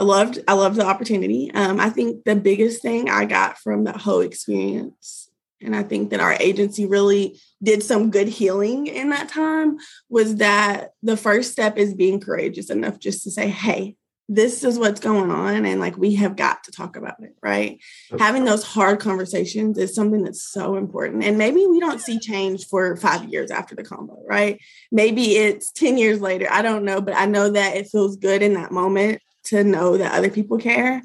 I 0.00 0.04
loved 0.04 0.38
I 0.48 0.54
loved 0.54 0.76
the 0.76 0.86
opportunity. 0.86 1.50
Um, 1.52 1.78
I 1.78 1.90
think 1.90 2.24
the 2.24 2.34
biggest 2.34 2.80
thing 2.80 3.10
I 3.10 3.26
got 3.26 3.58
from 3.58 3.84
that 3.84 3.98
whole 3.98 4.20
experience, 4.20 5.30
and 5.60 5.76
I 5.76 5.82
think 5.82 6.10
that 6.10 6.20
our 6.20 6.32
agency 6.40 6.86
really 6.86 7.38
did 7.62 7.82
some 7.82 8.10
good 8.10 8.26
healing 8.26 8.86
in 8.86 9.10
that 9.10 9.28
time, 9.28 9.76
was 10.08 10.36
that 10.36 10.92
the 11.02 11.18
first 11.18 11.52
step 11.52 11.76
is 11.76 11.92
being 11.92 12.18
courageous 12.18 12.70
enough 12.70 12.98
just 12.98 13.24
to 13.24 13.30
say, 13.30 13.50
"Hey, 13.50 13.96
this 14.32 14.62
is 14.62 14.78
what's 14.78 15.00
going 15.00 15.28
on 15.28 15.66
and 15.66 15.80
like 15.80 15.98
we 15.98 16.14
have 16.14 16.36
got 16.36 16.62
to 16.62 16.70
talk 16.70 16.96
about 16.96 17.16
it 17.20 17.34
right 17.42 17.80
okay. 18.12 18.22
having 18.22 18.44
those 18.44 18.62
hard 18.62 19.00
conversations 19.00 19.76
is 19.76 19.92
something 19.92 20.22
that's 20.22 20.52
so 20.52 20.76
important 20.76 21.24
and 21.24 21.36
maybe 21.36 21.66
we 21.66 21.80
don't 21.80 22.00
see 22.00 22.16
change 22.20 22.64
for 22.68 22.96
five 22.96 23.28
years 23.28 23.50
after 23.50 23.74
the 23.74 23.82
combo 23.82 24.22
right 24.28 24.60
maybe 24.92 25.36
it's 25.36 25.72
10 25.72 25.98
years 25.98 26.20
later 26.20 26.46
i 26.48 26.62
don't 26.62 26.84
know 26.84 27.00
but 27.00 27.16
i 27.16 27.26
know 27.26 27.50
that 27.50 27.76
it 27.76 27.88
feels 27.88 28.16
good 28.16 28.40
in 28.40 28.54
that 28.54 28.70
moment 28.70 29.20
to 29.44 29.64
know 29.64 29.96
that 29.96 30.12
other 30.12 30.30
people 30.30 30.58
care 30.58 31.02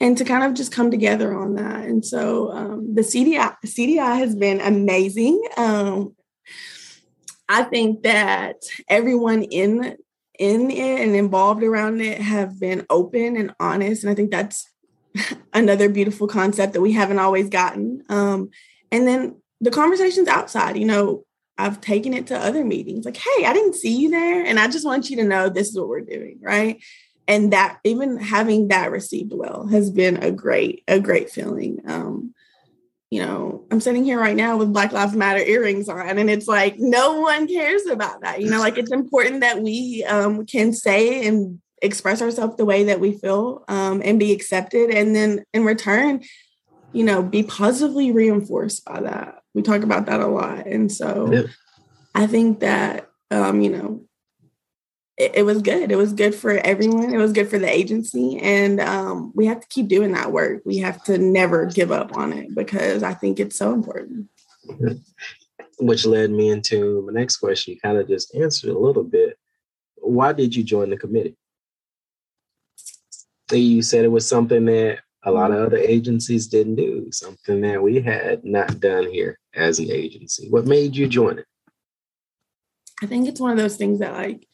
and 0.00 0.16
to 0.16 0.24
kind 0.24 0.44
of 0.44 0.54
just 0.54 0.72
come 0.72 0.90
together 0.90 1.36
on 1.36 1.54
that 1.54 1.84
and 1.84 2.04
so 2.04 2.50
um, 2.52 2.94
the 2.94 3.02
cdi 3.02 3.56
cdi 3.64 4.18
has 4.18 4.34
been 4.34 4.60
amazing 4.60 5.42
um, 5.56 6.14
I 7.50 7.64
think 7.64 8.04
that 8.04 8.62
everyone 8.88 9.42
in 9.42 9.96
in 10.38 10.70
it 10.70 11.00
and 11.00 11.16
involved 11.16 11.64
around 11.64 12.00
it 12.00 12.20
have 12.20 12.58
been 12.58 12.86
open 12.88 13.36
and 13.36 13.52
honest. 13.58 14.04
And 14.04 14.10
I 14.10 14.14
think 14.14 14.30
that's 14.30 14.70
another 15.52 15.88
beautiful 15.88 16.28
concept 16.28 16.72
that 16.72 16.80
we 16.80 16.92
haven't 16.92 17.18
always 17.18 17.50
gotten. 17.50 18.04
Um, 18.08 18.50
and 18.92 19.06
then 19.06 19.42
the 19.60 19.72
conversations 19.72 20.28
outside, 20.28 20.78
you 20.78 20.86
know, 20.86 21.24
I've 21.58 21.80
taken 21.80 22.14
it 22.14 22.28
to 22.28 22.38
other 22.38 22.64
meetings 22.64 23.04
like, 23.04 23.18
hey, 23.18 23.44
I 23.44 23.52
didn't 23.52 23.74
see 23.74 23.94
you 23.94 24.10
there. 24.10 24.46
And 24.46 24.58
I 24.58 24.68
just 24.68 24.86
want 24.86 25.10
you 25.10 25.16
to 25.16 25.24
know 25.24 25.48
this 25.48 25.68
is 25.68 25.78
what 25.78 25.88
we're 25.88 26.00
doing. 26.00 26.38
Right. 26.40 26.80
And 27.30 27.52
that 27.52 27.78
even 27.84 28.16
having 28.16 28.68
that 28.68 28.90
received 28.90 29.32
well 29.32 29.68
has 29.68 29.88
been 29.88 30.16
a 30.16 30.32
great, 30.32 30.82
a 30.88 30.98
great 30.98 31.30
feeling. 31.30 31.80
Um, 31.86 32.34
you 33.08 33.24
know, 33.24 33.66
I'm 33.70 33.80
sitting 33.80 34.04
here 34.04 34.18
right 34.18 34.34
now 34.34 34.56
with 34.56 34.72
Black 34.72 34.90
Lives 34.90 35.14
Matter 35.14 35.38
earrings 35.38 35.88
on, 35.88 36.18
and 36.18 36.28
it's 36.28 36.48
like 36.48 36.80
no 36.80 37.20
one 37.20 37.46
cares 37.46 37.86
about 37.86 38.22
that. 38.22 38.40
You 38.40 38.50
know, 38.50 38.58
like 38.58 38.78
it's 38.78 38.90
important 38.90 39.42
that 39.42 39.62
we 39.62 40.02
um, 40.08 40.44
can 40.44 40.72
say 40.72 41.24
and 41.24 41.60
express 41.80 42.20
ourselves 42.20 42.56
the 42.56 42.64
way 42.64 42.82
that 42.84 42.98
we 42.98 43.12
feel 43.12 43.64
um, 43.68 44.02
and 44.04 44.18
be 44.18 44.32
accepted. 44.32 44.90
And 44.90 45.14
then 45.14 45.44
in 45.54 45.64
return, 45.64 46.24
you 46.92 47.04
know, 47.04 47.22
be 47.22 47.44
positively 47.44 48.10
reinforced 48.10 48.84
by 48.84 49.02
that. 49.02 49.42
We 49.54 49.62
talk 49.62 49.84
about 49.84 50.06
that 50.06 50.18
a 50.18 50.26
lot. 50.26 50.66
And 50.66 50.90
so 50.90 51.32
yeah. 51.32 51.42
I 52.12 52.26
think 52.26 52.60
that, 52.60 53.08
um, 53.30 53.60
you 53.60 53.70
know, 53.70 54.04
it, 55.20 55.32
it, 55.34 55.42
was 55.42 55.60
good. 55.60 55.92
It 55.92 55.96
was 55.96 56.14
good 56.14 56.34
for 56.34 56.52
everyone. 56.52 57.12
It 57.12 57.18
was 57.18 57.32
good 57.32 57.50
for 57.50 57.58
the 57.58 57.68
agency. 57.68 58.38
And 58.38 58.80
um, 58.80 59.32
we 59.34 59.44
have 59.46 59.60
to 59.60 59.68
keep 59.68 59.88
doing 59.88 60.12
that 60.12 60.32
work. 60.32 60.62
We 60.64 60.78
have 60.78 61.02
to 61.04 61.18
never 61.18 61.66
give 61.66 61.92
up 61.92 62.16
on 62.16 62.32
it 62.32 62.54
because 62.54 63.02
I 63.02 63.12
think 63.12 63.38
it's 63.38 63.56
so 63.56 63.74
important. 63.74 64.28
Which 65.78 66.06
led 66.06 66.30
me 66.30 66.48
into 66.48 67.02
my 67.02 67.12
next 67.12 67.36
question. 67.36 67.74
You 67.74 67.80
kind 67.80 67.98
of 67.98 68.08
just 68.08 68.34
answered 68.34 68.70
a 68.70 68.78
little 68.78 69.04
bit. 69.04 69.38
Why 69.96 70.32
did 70.32 70.56
you 70.56 70.64
join 70.64 70.88
the 70.88 70.96
committee? 70.96 71.36
You 73.52 73.82
said 73.82 74.04
it 74.04 74.08
was 74.08 74.26
something 74.26 74.64
that 74.66 75.00
a 75.24 75.30
lot 75.30 75.50
of 75.50 75.58
other 75.58 75.76
agencies 75.76 76.46
didn't 76.46 76.76
do, 76.76 77.08
something 77.12 77.60
that 77.60 77.82
we 77.82 78.00
had 78.00 78.42
not 78.44 78.80
done 78.80 79.10
here 79.10 79.38
as 79.54 79.78
an 79.80 79.90
agency. 79.90 80.48
What 80.48 80.66
made 80.66 80.96
you 80.96 81.08
join 81.08 81.38
it? 81.38 81.46
I 83.02 83.06
think 83.06 83.28
it's 83.28 83.40
one 83.40 83.52
of 83.52 83.58
those 83.58 83.76
things 83.76 83.98
that 83.98 84.14
like 84.14 84.46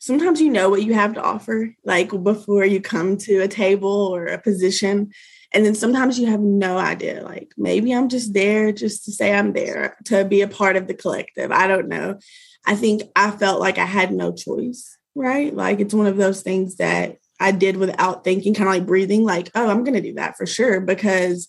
sometimes 0.00 0.40
you 0.40 0.50
know 0.50 0.68
what 0.68 0.82
you 0.82 0.94
have 0.94 1.14
to 1.14 1.22
offer 1.22 1.72
like 1.84 2.10
before 2.24 2.64
you 2.64 2.80
come 2.80 3.16
to 3.16 3.38
a 3.38 3.48
table 3.48 4.10
or 4.12 4.26
a 4.26 4.40
position. 4.40 5.12
And 5.52 5.64
then 5.64 5.76
sometimes 5.76 6.18
you 6.18 6.26
have 6.26 6.40
no 6.40 6.78
idea 6.78 7.22
like 7.22 7.52
maybe 7.56 7.92
i'm 7.92 8.08
just 8.08 8.34
there 8.34 8.70
just 8.72 9.04
to 9.04 9.12
say 9.12 9.32
i'm 9.32 9.52
there 9.52 9.96
to 10.06 10.24
be 10.24 10.42
a 10.42 10.48
part 10.48 10.76
of 10.76 10.88
the 10.88 10.94
collective. 10.94 11.52
I 11.52 11.66
don't 11.68 11.88
know. 11.88 12.18
I 12.66 12.74
think 12.74 13.02
i 13.14 13.30
felt 13.30 13.60
like 13.60 13.78
i 13.78 13.86
had 13.86 14.12
no 14.12 14.32
choice 14.32 14.96
right? 15.14 15.54
Like 15.54 15.80
it's 15.80 15.94
one 15.94 16.06
of 16.06 16.16
those 16.16 16.42
things 16.42 16.76
that 16.76 17.16
I 17.38 17.52
did 17.52 17.76
without 17.76 18.24
thinking, 18.24 18.54
kind 18.54 18.68
of 18.68 18.74
like 18.74 18.86
breathing, 18.86 19.24
like, 19.24 19.50
oh, 19.54 19.68
I'm 19.68 19.84
going 19.84 19.94
to 19.94 20.00
do 20.00 20.14
that 20.14 20.36
for 20.36 20.46
sure 20.46 20.80
because 20.80 21.48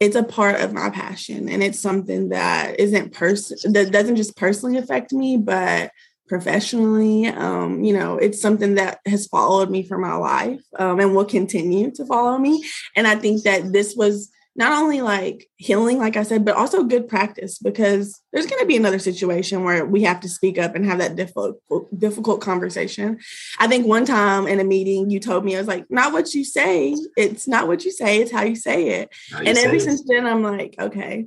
it's 0.00 0.16
a 0.16 0.22
part 0.22 0.60
of 0.60 0.72
my 0.72 0.90
passion 0.90 1.48
and 1.48 1.62
it's 1.62 1.78
something 1.78 2.30
that 2.30 2.80
isn't 2.80 3.12
person 3.12 3.72
that 3.72 3.92
doesn't 3.92 4.16
just 4.16 4.36
personally 4.36 4.78
affect 4.78 5.12
me, 5.12 5.36
but 5.36 5.90
professionally. 6.30 7.26
Um, 7.26 7.82
you 7.82 7.92
know, 7.92 8.16
it's 8.16 8.40
something 8.40 8.76
that 8.76 9.00
has 9.04 9.26
followed 9.26 9.68
me 9.68 9.82
for 9.82 9.98
my 9.98 10.14
life 10.14 10.62
um, 10.78 11.00
and 11.00 11.12
will 11.12 11.24
continue 11.24 11.90
to 11.90 12.06
follow 12.06 12.38
me. 12.38 12.64
And 12.94 13.06
I 13.06 13.16
think 13.16 13.42
that 13.42 13.72
this 13.72 13.96
was 13.96 14.30
not 14.54 14.72
only 14.80 15.00
like 15.00 15.48
healing, 15.56 15.98
like 15.98 16.16
I 16.16 16.22
said, 16.22 16.44
but 16.44 16.54
also 16.54 16.84
good 16.84 17.08
practice 17.08 17.58
because 17.58 18.20
there's 18.32 18.46
going 18.46 18.60
to 18.60 18.66
be 18.66 18.76
another 18.76 19.00
situation 19.00 19.64
where 19.64 19.84
we 19.84 20.02
have 20.04 20.20
to 20.20 20.28
speak 20.28 20.56
up 20.56 20.76
and 20.76 20.86
have 20.86 20.98
that 20.98 21.16
difficult, 21.16 21.58
difficult 21.98 22.40
conversation. 22.40 23.18
I 23.58 23.66
think 23.66 23.86
one 23.86 24.04
time 24.04 24.46
in 24.46 24.60
a 24.60 24.64
meeting, 24.64 25.10
you 25.10 25.18
told 25.18 25.44
me, 25.44 25.56
I 25.56 25.58
was 25.58 25.68
like, 25.68 25.86
not 25.90 26.12
what 26.12 26.32
you 26.32 26.44
say. 26.44 26.94
It's 27.16 27.48
not 27.48 27.66
what 27.66 27.84
you 27.84 27.90
say, 27.90 28.20
it's 28.20 28.30
how 28.30 28.44
you 28.44 28.54
say 28.54 29.00
it. 29.00 29.08
You 29.32 29.38
and 29.38 29.58
ever 29.58 29.80
since 29.80 30.04
then, 30.06 30.26
I'm 30.26 30.44
like, 30.44 30.76
okay, 30.78 31.26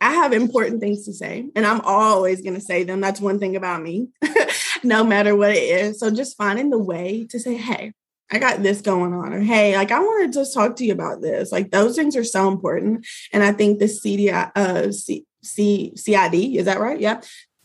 I 0.00 0.12
have 0.12 0.32
important 0.32 0.80
things 0.80 1.04
to 1.06 1.12
say, 1.12 1.48
and 1.54 1.66
I'm 1.66 1.80
always 1.82 2.42
going 2.42 2.54
to 2.54 2.60
say 2.60 2.84
them. 2.84 3.00
That's 3.00 3.20
one 3.20 3.38
thing 3.38 3.56
about 3.56 3.82
me, 3.82 4.08
no 4.82 5.04
matter 5.04 5.34
what 5.34 5.52
it 5.52 5.62
is. 5.62 6.00
So 6.00 6.10
just 6.10 6.36
finding 6.36 6.70
the 6.70 6.78
way 6.78 7.26
to 7.30 7.38
say, 7.38 7.56
hey, 7.56 7.92
I 8.30 8.38
got 8.38 8.62
this 8.62 8.80
going 8.80 9.12
on, 9.12 9.32
or 9.32 9.40
hey, 9.40 9.76
like 9.76 9.92
I 9.92 10.00
want 10.00 10.34
to 10.34 10.46
talk 10.52 10.76
to 10.76 10.84
you 10.84 10.92
about 10.92 11.20
this. 11.20 11.52
Like 11.52 11.70
those 11.70 11.94
things 11.94 12.16
are 12.16 12.24
so 12.24 12.48
important. 12.48 13.06
And 13.32 13.42
I 13.42 13.52
think 13.52 13.78
the 13.78 13.84
CDI, 13.86 14.50
uh, 14.56 14.90
C, 14.92 15.24
C, 15.42 15.92
CID, 15.96 16.34
is 16.34 16.64
that 16.64 16.80
right? 16.80 16.98
Yeah. 16.98 17.20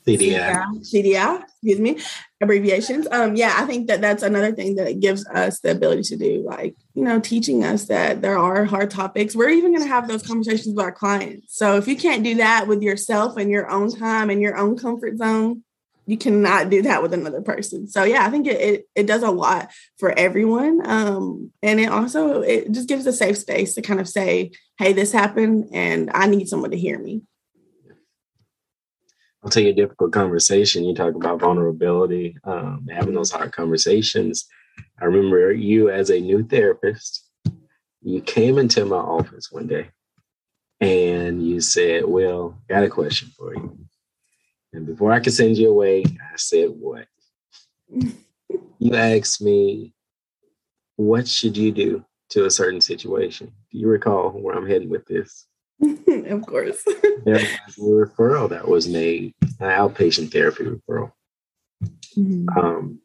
CDI. 0.08 0.66
CDI, 0.82 1.44
excuse 1.44 1.80
me, 1.80 1.98
abbreviations. 2.42 3.08
Um, 3.12 3.36
yeah, 3.36 3.56
I 3.58 3.66
think 3.66 3.88
that 3.88 4.02
that's 4.02 4.24
another 4.24 4.52
thing 4.52 4.76
that 4.76 4.88
it 4.88 5.00
gives 5.00 5.26
us 5.28 5.60
the 5.60 5.72
ability 5.72 6.04
to 6.04 6.18
do, 6.18 6.44
like, 6.46 6.76
you 6.94 7.04
know, 7.04 7.20
teaching 7.20 7.64
us 7.64 7.86
that 7.86 8.22
there 8.22 8.38
are 8.38 8.66
hard 8.66 8.90
topics. 8.90 9.36
We're 9.36 9.50
even 9.50 9.72
going 9.72 9.84
to 9.84 9.94
have 9.94 10.08
those 10.08 10.26
conversations 10.26 10.76
with 10.76 10.84
our 10.84 10.92
clients. 10.92 11.56
So 11.56 11.78
if 11.78 11.88
you 11.88 11.96
can't 11.96 12.24
do 12.24 12.36
that 12.36 12.68
with 12.68 12.82
yourself 12.82 13.38
and 13.38 13.50
your 13.52 13.70
own 13.70 13.92
time 13.92 14.30
and 14.30 14.42
your 14.42 14.58
own 14.58 14.78
comfort 14.78 15.18
zone, 15.18 15.64
you 16.08 16.18
cannot 16.18 16.70
do 16.70 16.82
that 16.82 17.02
with 17.02 17.14
another 17.14 17.42
person. 17.42 17.88
So 17.88 18.04
yeah, 18.04 18.26
I 18.26 18.30
think 18.30 18.48
it 18.48 18.60
it, 18.60 18.88
it 18.96 19.08
does 19.08 19.24
a 19.24 19.32
lot 19.32 19.72
for 19.98 20.12
everyone. 20.18 20.82
Um, 20.84 21.52
and 21.62 21.80
it 21.80 21.90
also 21.90 22.42
it 22.42 22.72
just 22.72 22.90
gives 22.90 23.06
a 23.06 23.14
safe 23.14 23.38
space 23.38 23.76
to 23.76 23.82
kind 23.82 24.00
of 24.00 24.10
say, 24.10 24.52
hey, 24.78 24.94
this 24.94 25.12
happened 25.12 25.70
and 25.74 26.10
I 26.14 26.28
need 26.28 26.48
someone 26.48 26.72
to 26.72 26.78
hear 26.78 26.98
me. 26.98 27.22
I'll 29.44 29.50
tell 29.50 29.64
you 29.64 29.70
a 29.70 29.74
difficult 29.74 30.14
conversation. 30.14 30.84
You 30.84 30.94
talk 30.94 31.16
about 31.16 31.40
vulnerability, 31.40 32.38
um, 32.44 32.88
having 32.92 33.16
those 33.16 33.32
hard 33.32 33.52
conversations. 33.52 34.48
I 35.02 35.06
remember 35.06 35.52
you 35.52 35.90
as 35.90 36.12
a 36.12 36.20
new 36.20 36.44
therapist, 36.44 37.28
you 38.02 38.22
came 38.22 38.58
into 38.58 38.86
my 38.86 38.98
office 38.98 39.52
one 39.52 39.68
day 39.68 39.90
and 40.80 41.46
you 41.46 41.60
said, 41.60 42.06
Well, 42.06 42.58
got 42.70 42.84
a 42.84 42.90
question 42.90 43.32
for 43.38 43.56
you. 43.56 43.78
And 44.74 44.86
before 44.86 45.12
I 45.12 45.20
could 45.20 45.34
send 45.34 45.58
you 45.58 45.70
away, 45.70 46.04
I 46.06 46.36
said, 46.36 46.70
What? 46.70 47.06
you 47.90 48.96
asked 48.96 49.42
me, 49.42 49.94
What 50.98 51.28
should 51.28 51.58
you 51.58 51.72
do 51.72 52.06
to 52.30 52.46
a 52.46 52.52
certain 52.52 52.82
situation? 52.82 53.52
Do 53.72 53.78
you 53.78 53.88
recall 53.88 54.32
where 54.32 54.56
I'm 54.56 54.68
heading 54.68 54.90
with 54.90 55.06
this? 55.06 55.48
of 56.38 56.46
course. 56.46 56.84
there 57.26 57.36
was 57.68 57.76
referral 57.78 58.50
that 58.50 58.68
was 58.68 58.88
made, 58.88 59.34
an 59.42 59.70
outpatient 59.70 60.32
therapy 60.32 60.64
referral. 60.64 61.12
Mm-hmm. 62.18 62.58
Um, 62.58 63.00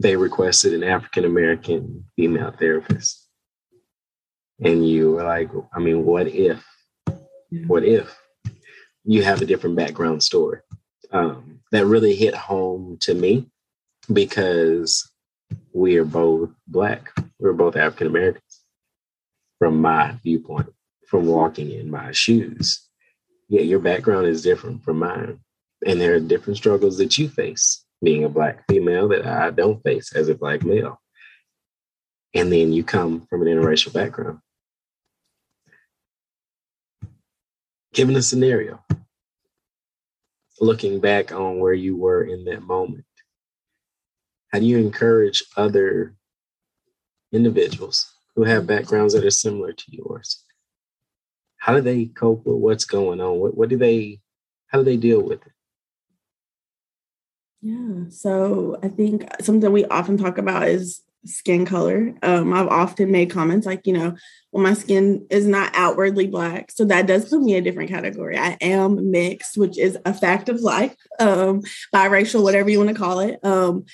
they 0.00 0.16
requested 0.16 0.74
an 0.74 0.84
African 0.84 1.24
American 1.24 2.04
female 2.16 2.52
therapist. 2.52 3.26
And 4.60 4.88
you 4.88 5.12
were 5.12 5.24
like, 5.24 5.50
I 5.72 5.78
mean, 5.78 6.04
what 6.04 6.26
if? 6.28 6.64
Yeah. 7.50 7.66
What 7.66 7.84
if? 7.84 8.16
you 9.08 9.22
have 9.22 9.40
a 9.40 9.46
different 9.46 9.74
background 9.74 10.22
story. 10.22 10.60
Um, 11.12 11.60
that 11.72 11.86
really 11.86 12.14
hit 12.14 12.34
home 12.34 12.98
to 13.00 13.14
me 13.14 13.46
because 14.12 15.10
we 15.72 15.96
are 15.96 16.04
both 16.04 16.50
Black. 16.66 17.10
We're 17.38 17.54
both 17.54 17.74
African 17.76 18.08
Americans 18.08 18.60
from 19.58 19.80
my 19.80 20.14
viewpoint, 20.22 20.68
from 21.08 21.26
walking 21.26 21.70
in 21.70 21.90
my 21.90 22.12
shoes. 22.12 22.86
Yeah, 23.48 23.62
your 23.62 23.80
background 23.80 24.26
is 24.26 24.42
different 24.42 24.84
from 24.84 24.98
mine. 24.98 25.40
And 25.86 26.00
there 26.00 26.14
are 26.14 26.20
different 26.20 26.56
struggles 26.56 26.98
that 26.98 27.18
you 27.18 27.28
face 27.28 27.84
being 28.02 28.24
a 28.24 28.28
Black 28.28 28.64
female 28.68 29.08
that 29.08 29.26
I 29.26 29.50
don't 29.50 29.82
face 29.82 30.14
as 30.14 30.28
a 30.28 30.34
Black 30.34 30.62
male. 30.64 31.00
And 32.34 32.52
then 32.52 32.72
you 32.72 32.84
come 32.84 33.26
from 33.28 33.42
an 33.42 33.48
interracial 33.48 33.92
background. 33.92 34.40
given 37.98 38.14
a 38.14 38.22
scenario, 38.22 38.80
looking 40.60 41.00
back 41.00 41.32
on 41.32 41.58
where 41.58 41.74
you 41.74 41.96
were 41.96 42.22
in 42.22 42.44
that 42.44 42.62
moment, 42.62 43.04
how 44.52 44.60
do 44.60 44.66
you 44.66 44.78
encourage 44.78 45.42
other 45.56 46.14
individuals 47.32 48.14
who 48.36 48.44
have 48.44 48.68
backgrounds 48.68 49.14
that 49.14 49.24
are 49.24 49.30
similar 49.30 49.72
to 49.72 49.84
yours? 49.88 50.44
How 51.68 51.74
do 51.74 51.82
they 51.82 52.06
cope 52.06 52.46
with 52.46 52.56
what's 52.56 52.86
going 52.86 53.20
on? 53.20 53.40
What, 53.40 53.54
what 53.54 53.68
do 53.68 53.76
they, 53.76 54.20
how 54.68 54.78
do 54.78 54.84
they 54.84 54.96
deal 54.96 55.20
with 55.20 55.42
it? 55.44 55.52
Yeah. 57.60 58.04
So 58.08 58.78
I 58.82 58.88
think 58.88 59.28
something 59.42 59.70
we 59.70 59.84
often 59.84 60.16
talk 60.16 60.38
about 60.38 60.66
is 60.66 61.02
skin 61.26 61.66
color. 61.66 62.14
Um, 62.22 62.54
I've 62.54 62.68
often 62.68 63.12
made 63.12 63.30
comments 63.30 63.66
like, 63.66 63.86
you 63.86 63.92
know, 63.92 64.16
well, 64.50 64.62
my 64.62 64.72
skin 64.72 65.26
is 65.28 65.46
not 65.46 65.70
outwardly 65.74 66.26
black. 66.26 66.70
So 66.70 66.86
that 66.86 67.06
does 67.06 67.28
put 67.28 67.42
me 67.42 67.52
in 67.52 67.58
a 67.58 67.64
different 67.70 67.90
category. 67.90 68.38
I 68.38 68.56
am 68.62 69.10
mixed, 69.10 69.58
which 69.58 69.76
is 69.76 69.98
a 70.06 70.14
fact 70.14 70.48
of 70.48 70.62
life, 70.62 70.96
um, 71.20 71.60
biracial, 71.94 72.42
whatever 72.42 72.70
you 72.70 72.78
want 72.78 72.88
to 72.88 72.96
call 72.96 73.20
it. 73.20 73.44
Um, 73.44 73.84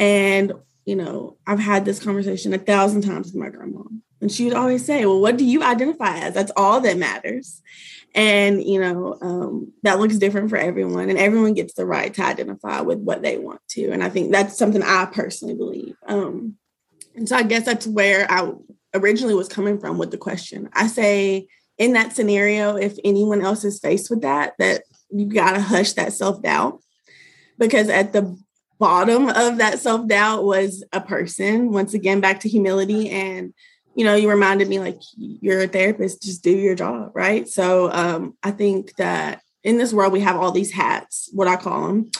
and, 0.00 0.52
you 0.84 0.96
know, 0.96 1.36
I've 1.46 1.60
had 1.60 1.84
this 1.84 2.02
conversation 2.02 2.54
a 2.54 2.58
thousand 2.58 3.02
times 3.02 3.28
with 3.28 3.36
my 3.36 3.50
grandma. 3.50 3.84
And 4.20 4.30
she 4.30 4.44
would 4.44 4.54
always 4.54 4.84
say, 4.84 5.06
Well, 5.06 5.20
what 5.20 5.36
do 5.36 5.44
you 5.44 5.62
identify 5.62 6.18
as? 6.18 6.34
That's 6.34 6.52
all 6.56 6.80
that 6.80 6.98
matters. 6.98 7.62
And, 8.14 8.62
you 8.62 8.80
know, 8.80 9.16
um, 9.20 9.72
that 9.82 10.00
looks 10.00 10.18
different 10.18 10.50
for 10.50 10.56
everyone, 10.56 11.10
and 11.10 11.18
everyone 11.18 11.54
gets 11.54 11.74
the 11.74 11.86
right 11.86 12.12
to 12.14 12.22
identify 12.24 12.80
with 12.80 12.98
what 12.98 13.22
they 13.22 13.38
want 13.38 13.60
to. 13.70 13.90
And 13.90 14.02
I 14.02 14.08
think 14.08 14.32
that's 14.32 14.58
something 14.58 14.82
I 14.82 15.06
personally 15.06 15.54
believe. 15.54 15.94
Um, 16.06 16.56
and 17.14 17.28
so 17.28 17.36
I 17.36 17.44
guess 17.44 17.64
that's 17.64 17.86
where 17.86 18.26
I 18.30 18.52
originally 18.94 19.34
was 19.34 19.48
coming 19.48 19.78
from 19.78 19.96
with 19.96 20.10
the 20.10 20.18
question. 20.18 20.68
I 20.72 20.88
say 20.88 21.46
in 21.78 21.92
that 21.92 22.14
scenario, 22.14 22.76
if 22.76 22.98
anyone 23.04 23.42
else 23.42 23.64
is 23.64 23.78
faced 23.78 24.10
with 24.10 24.22
that, 24.22 24.54
that 24.58 24.82
you 25.10 25.26
got 25.26 25.52
to 25.52 25.60
hush 25.60 25.92
that 25.92 26.12
self 26.12 26.42
doubt 26.42 26.80
because 27.58 27.88
at 27.88 28.12
the 28.12 28.36
bottom 28.78 29.28
of 29.28 29.58
that 29.58 29.78
self 29.78 30.08
doubt 30.08 30.44
was 30.44 30.82
a 30.92 31.00
person. 31.00 31.70
Once 31.70 31.94
again, 31.94 32.20
back 32.20 32.40
to 32.40 32.48
humility. 32.48 33.08
And, 33.10 33.54
you 34.00 34.06
know, 34.06 34.14
you 34.14 34.30
reminded 34.30 34.66
me 34.66 34.78
like 34.78 34.98
you're 35.18 35.60
a 35.60 35.68
therapist, 35.68 36.22
just 36.22 36.42
do 36.42 36.50
your 36.50 36.74
job. 36.74 37.12
Right. 37.14 37.46
So 37.46 37.92
um, 37.92 38.34
I 38.42 38.50
think 38.50 38.96
that 38.96 39.42
in 39.62 39.76
this 39.76 39.92
world, 39.92 40.14
we 40.14 40.20
have 40.20 40.36
all 40.36 40.52
these 40.52 40.72
hats, 40.72 41.28
what 41.34 41.48
I 41.48 41.56
call 41.56 41.86
them 41.86 42.10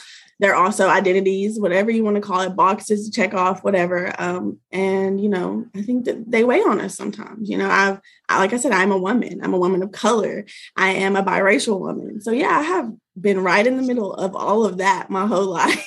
they're 0.41 0.57
also 0.57 0.89
identities, 0.89 1.61
whatever 1.61 1.91
you 1.91 2.03
want 2.03 2.17
to 2.17 2.23
call 2.23 2.41
it, 2.41 2.57
boxes 2.57 3.05
to 3.05 3.13
check 3.13 3.35
off, 3.35 3.63
whatever. 3.63 4.11
Um, 4.19 4.59
and 4.73 5.21
you 5.21 5.29
know, 5.29 5.67
I 5.77 5.83
think 5.83 6.07
that 6.07 6.31
they 6.31 6.45
weigh 6.45 6.63
on 6.63 6.81
us 6.81 6.97
sometimes. 6.97 7.51
You 7.51 7.59
know, 7.59 7.69
I've 7.69 8.01
I, 8.27 8.39
like 8.39 8.55
I 8.55 8.57
said, 8.57 8.73
I'm 8.73 8.91
a 8.91 8.99
woman. 8.99 9.41
I'm 9.43 9.53
a 9.53 9.59
woman 9.59 9.83
of 9.83 9.93
color. 9.93 10.47
I 10.77 10.93
am 10.93 11.15
a 11.15 11.23
biracial 11.23 11.79
woman. 11.79 12.23
So 12.23 12.31
yeah, 12.33 12.49
I 12.49 12.63
have 12.63 12.91
been 13.21 13.41
right 13.41 13.67
in 13.67 13.77
the 13.77 13.83
middle 13.83 14.15
of 14.15 14.35
all 14.35 14.65
of 14.65 14.79
that 14.79 15.11
my 15.11 15.27
whole 15.27 15.45
life. 15.51 15.87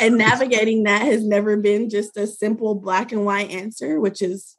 and 0.00 0.16
navigating 0.16 0.84
that 0.84 1.02
has 1.02 1.24
never 1.24 1.56
been 1.56 1.90
just 1.90 2.16
a 2.16 2.28
simple 2.28 2.76
black 2.76 3.10
and 3.10 3.24
white 3.24 3.50
answer, 3.50 3.98
which 3.98 4.22
is 4.22 4.56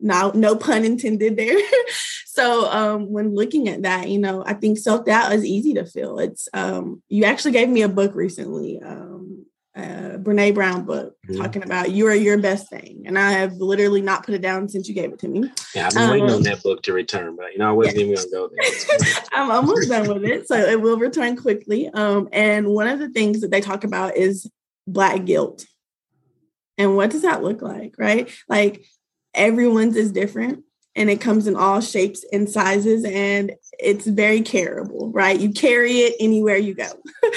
now 0.00 0.32
no 0.34 0.56
pun 0.56 0.84
intended 0.84 1.36
there. 1.36 1.58
so 2.26 2.70
um, 2.70 3.10
when 3.10 3.34
looking 3.34 3.68
at 3.68 3.82
that, 3.82 4.08
you 4.08 4.18
know, 4.18 4.42
I 4.46 4.54
think 4.54 4.78
self 4.78 5.04
doubt 5.04 5.32
is 5.32 5.44
easy 5.44 5.74
to 5.74 5.86
feel. 5.86 6.18
It's 6.18 6.48
um, 6.52 7.02
you 7.08 7.24
actually 7.24 7.52
gave 7.52 7.68
me 7.68 7.82
a 7.82 7.88
book 7.88 8.14
recently, 8.14 8.80
um, 8.82 9.46
a 9.76 10.18
Brene 10.18 10.54
Brown 10.54 10.84
book 10.84 11.14
mm-hmm. 11.26 11.40
talking 11.40 11.64
about 11.64 11.90
you 11.90 12.06
are 12.06 12.14
your 12.14 12.38
best 12.38 12.68
thing, 12.68 13.04
and 13.06 13.18
I 13.18 13.32
have 13.32 13.54
literally 13.54 14.02
not 14.02 14.24
put 14.24 14.34
it 14.34 14.42
down 14.42 14.68
since 14.68 14.88
you 14.88 14.94
gave 14.94 15.12
it 15.12 15.18
to 15.20 15.28
me. 15.28 15.50
Yeah, 15.74 15.86
I've 15.86 15.94
been 15.94 16.10
waiting 16.10 16.30
on 16.30 16.36
um, 16.36 16.42
that 16.42 16.62
book 16.62 16.82
to 16.82 16.92
return, 16.92 17.36
but 17.36 17.52
you 17.52 17.58
know, 17.58 17.70
I 17.70 17.72
wasn't 17.72 17.96
yeah. 17.96 18.02
even 18.04 18.14
gonna 18.14 18.28
go 18.30 18.50
there. 18.54 19.24
I'm 19.32 19.50
almost 19.50 19.88
done 19.88 20.08
with 20.08 20.24
it, 20.24 20.48
so 20.48 20.56
it 20.56 20.80
will 20.80 20.98
return 20.98 21.36
quickly. 21.36 21.88
Um, 21.88 22.28
and 22.32 22.68
one 22.68 22.88
of 22.88 22.98
the 22.98 23.08
things 23.08 23.40
that 23.40 23.50
they 23.50 23.60
talk 23.60 23.84
about 23.84 24.16
is 24.16 24.50
black 24.86 25.24
guilt. 25.24 25.66
And 26.76 26.96
what 26.96 27.10
does 27.10 27.22
that 27.22 27.42
look 27.42 27.62
like, 27.62 27.94
right? 27.98 28.28
Like 28.48 28.84
everyone's 29.34 29.96
is 29.96 30.12
different 30.12 30.64
and 30.96 31.10
it 31.10 31.20
comes 31.20 31.46
in 31.46 31.56
all 31.56 31.80
shapes 31.80 32.24
and 32.32 32.48
sizes 32.48 33.04
and 33.04 33.52
it's 33.78 34.06
very 34.06 34.40
carryable 34.40 35.10
right? 35.12 35.38
You 35.38 35.50
carry 35.50 35.98
it 35.98 36.14
anywhere 36.20 36.56
you 36.56 36.74
go. 36.74 36.88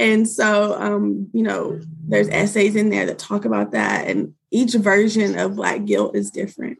And 0.00 0.28
so 0.28 0.80
um, 0.80 1.28
you 1.32 1.42
know 1.42 1.80
there's 2.06 2.28
essays 2.28 2.76
in 2.76 2.90
there 2.90 3.06
that 3.06 3.18
talk 3.18 3.44
about 3.44 3.72
that 3.72 4.06
and 4.06 4.34
each 4.52 4.74
version 4.74 5.36
of 5.36 5.56
black 5.56 5.84
guilt 5.86 6.14
is 6.14 6.30
different 6.30 6.78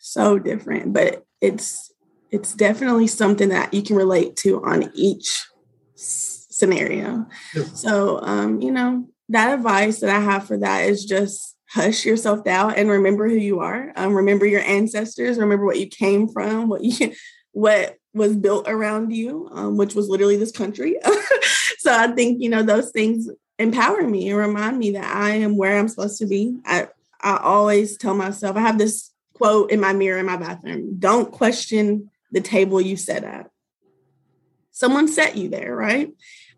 so 0.00 0.40
different 0.40 0.92
but 0.92 1.24
it's 1.40 1.92
it's 2.32 2.54
definitely 2.54 3.06
something 3.06 3.50
that 3.50 3.72
you 3.72 3.82
can 3.82 3.94
relate 3.94 4.34
to 4.36 4.64
on 4.64 4.90
each 4.94 5.46
scenario. 5.94 7.26
So 7.74 8.20
um, 8.22 8.60
you 8.60 8.72
know 8.72 9.08
that 9.28 9.54
advice 9.54 10.00
that 10.00 10.10
i 10.10 10.20
have 10.20 10.46
for 10.46 10.58
that 10.58 10.82
is 10.82 11.04
just 11.04 11.56
hush 11.72 12.04
yourself 12.04 12.44
down 12.44 12.74
and 12.74 12.90
remember 12.90 13.28
who 13.28 13.36
you 13.36 13.60
are. 13.60 13.92
Um, 13.96 14.14
remember 14.14 14.44
your 14.44 14.60
ancestors. 14.60 15.38
Remember 15.38 15.64
what 15.64 15.80
you 15.80 15.86
came 15.86 16.28
from. 16.28 16.68
What 16.68 16.82
you 16.84 17.14
what 17.52 17.96
was 18.14 18.36
built 18.36 18.68
around 18.68 19.14
you, 19.14 19.48
um, 19.52 19.76
which 19.76 19.94
was 19.94 20.08
literally 20.08 20.36
this 20.36 20.52
country. 20.52 20.96
so 21.78 21.92
I 21.92 22.08
think 22.08 22.42
you 22.42 22.50
know 22.50 22.62
those 22.62 22.90
things 22.90 23.28
empower 23.58 24.02
me 24.02 24.28
and 24.28 24.38
remind 24.38 24.78
me 24.78 24.92
that 24.92 25.04
I 25.04 25.30
am 25.36 25.56
where 25.56 25.78
I'm 25.78 25.88
supposed 25.88 26.18
to 26.18 26.26
be. 26.26 26.58
I 26.66 26.88
I 27.20 27.38
always 27.38 27.96
tell 27.96 28.14
myself 28.14 28.56
I 28.56 28.60
have 28.60 28.78
this 28.78 29.10
quote 29.34 29.70
in 29.70 29.80
my 29.80 29.92
mirror 29.92 30.18
in 30.18 30.26
my 30.26 30.36
bathroom: 30.36 30.96
"Don't 30.98 31.32
question 31.32 32.10
the 32.30 32.40
table 32.40 32.80
you 32.80 32.96
set 32.96 33.24
at. 33.24 33.50
Someone 34.72 35.08
set 35.08 35.36
you 35.36 35.48
there, 35.48 35.74
right?" 35.74 36.10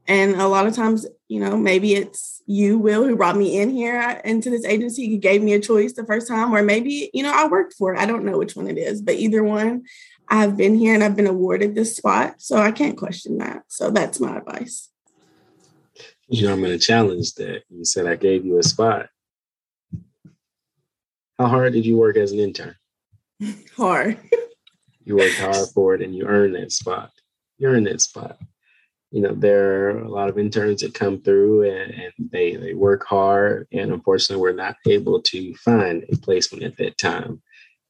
And 0.07 0.35
a 0.37 0.49
lot 0.49 0.67
of 0.67 0.75
times, 0.75 1.07
you 1.29 1.41
know, 1.41 1.57
maybe 1.57 1.95
it's 1.95 2.43
you, 2.47 2.79
Will, 2.79 3.05
who 3.05 3.17
brought 3.17 3.37
me 3.37 3.59
in 3.59 3.71
here 3.71 3.99
uh, 3.99 4.21
into 4.25 4.51
this 4.51 4.65
agency. 4.65 5.03
You 5.03 5.19
gave 5.19 5.43
me 5.43 5.55
a 5.55 5.61
choice 5.61 5.95
the 5.95 6.05
first 6.05 6.29
time, 6.29 6.55
or 6.55 6.63
maybe, 6.63 7.11
you 7.15 7.23
know, 7.23 7.33
I 7.35 7.49
worked 7.49 7.75
for 7.75 7.95
it. 7.95 7.99
I 7.99 8.05
don't 8.05 8.25
know 8.25 8.37
which 8.37 8.55
one 8.55 8.69
it 8.69 8.77
is, 8.77 9.01
but 9.01 9.15
either 9.15 9.43
one, 9.43 9.85
I've 10.29 10.57
been 10.57 10.75
here 10.75 10.95
and 10.95 11.03
I've 11.03 11.17
been 11.17 11.27
awarded 11.27 11.75
this 11.75 11.97
spot. 11.97 12.35
So 12.39 12.59
I 12.59 12.71
can't 12.71 12.99
question 12.99 13.39
that. 13.39 13.63
So 13.69 13.91
that's 13.91 14.21
my 14.21 14.37
advice. 14.37 14.91
You 16.29 16.47
know, 16.47 16.53
I'm 16.53 16.61
going 16.61 16.73
to 16.73 16.79
challenge 16.79 17.35
that. 17.35 17.63
You 17.71 17.85
said 17.85 18.07
I 18.07 18.17
gave 18.17 18.45
you 18.45 18.59
a 18.59 18.63
spot. 18.63 19.09
How 21.39 21.47
hard 21.47 21.73
did 21.73 21.87
you 21.87 21.97
work 21.97 22.17
as 22.17 22.33
an 22.33 22.39
intern? 22.39 22.77
Hard. 23.77 24.19
you 25.05 25.17
worked 25.17 25.39
hard 25.39 25.69
for 25.75 25.95
it 25.95 26.01
and 26.01 26.15
you 26.15 26.25
earned 26.25 26.55
that 26.55 26.71
spot. 26.71 27.11
You 27.59 27.69
earned 27.69 27.89
that 27.89 28.01
spot 28.01 28.39
you 29.15 29.21
know 29.21 29.33
there 29.33 29.91
are 29.91 30.01
a 30.01 30.11
lot 30.11 30.29
of 30.29 30.39
interns 30.39 30.81
that 30.81 30.93
come 30.93 31.21
through 31.21 31.71
and, 31.71 31.93
and, 31.95 32.13
they 32.33 32.57
they 32.57 32.75
work 32.75 33.07
hard 33.07 33.69
and 33.73 33.93
unfortunately 33.93 34.43
we're 34.43 34.53
not 34.53 34.75
able 34.89 35.23
to 35.23 35.55
find 35.55 36.05
a 36.11 36.17
placement 36.17 36.65
at 36.65 36.77
that 36.79 36.99
time. 36.99 37.41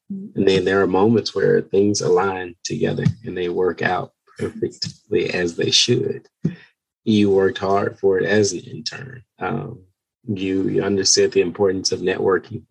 And 0.09 0.47
then 0.47 0.65
there 0.65 0.81
are 0.83 0.87
moments 0.87 1.33
where 1.33 1.61
things 1.61 2.01
align 2.01 2.55
together 2.63 3.05
and 3.25 3.35
they 3.35 3.49
work 3.49 3.81
out 3.81 4.11
perfectly 4.37 5.33
as 5.33 5.55
they 5.55 5.71
should. 5.71 6.27
You 7.05 7.31
worked 7.31 7.57
hard 7.57 7.97
for 7.97 8.19
it 8.19 8.25
as 8.25 8.53
an 8.53 8.59
intern. 8.59 9.23
Um, 9.39 9.81
you, 10.27 10.69
you 10.69 10.83
understood 10.83 11.31
the 11.31 11.41
importance 11.41 11.91
of 11.91 12.01
networking 12.01 12.65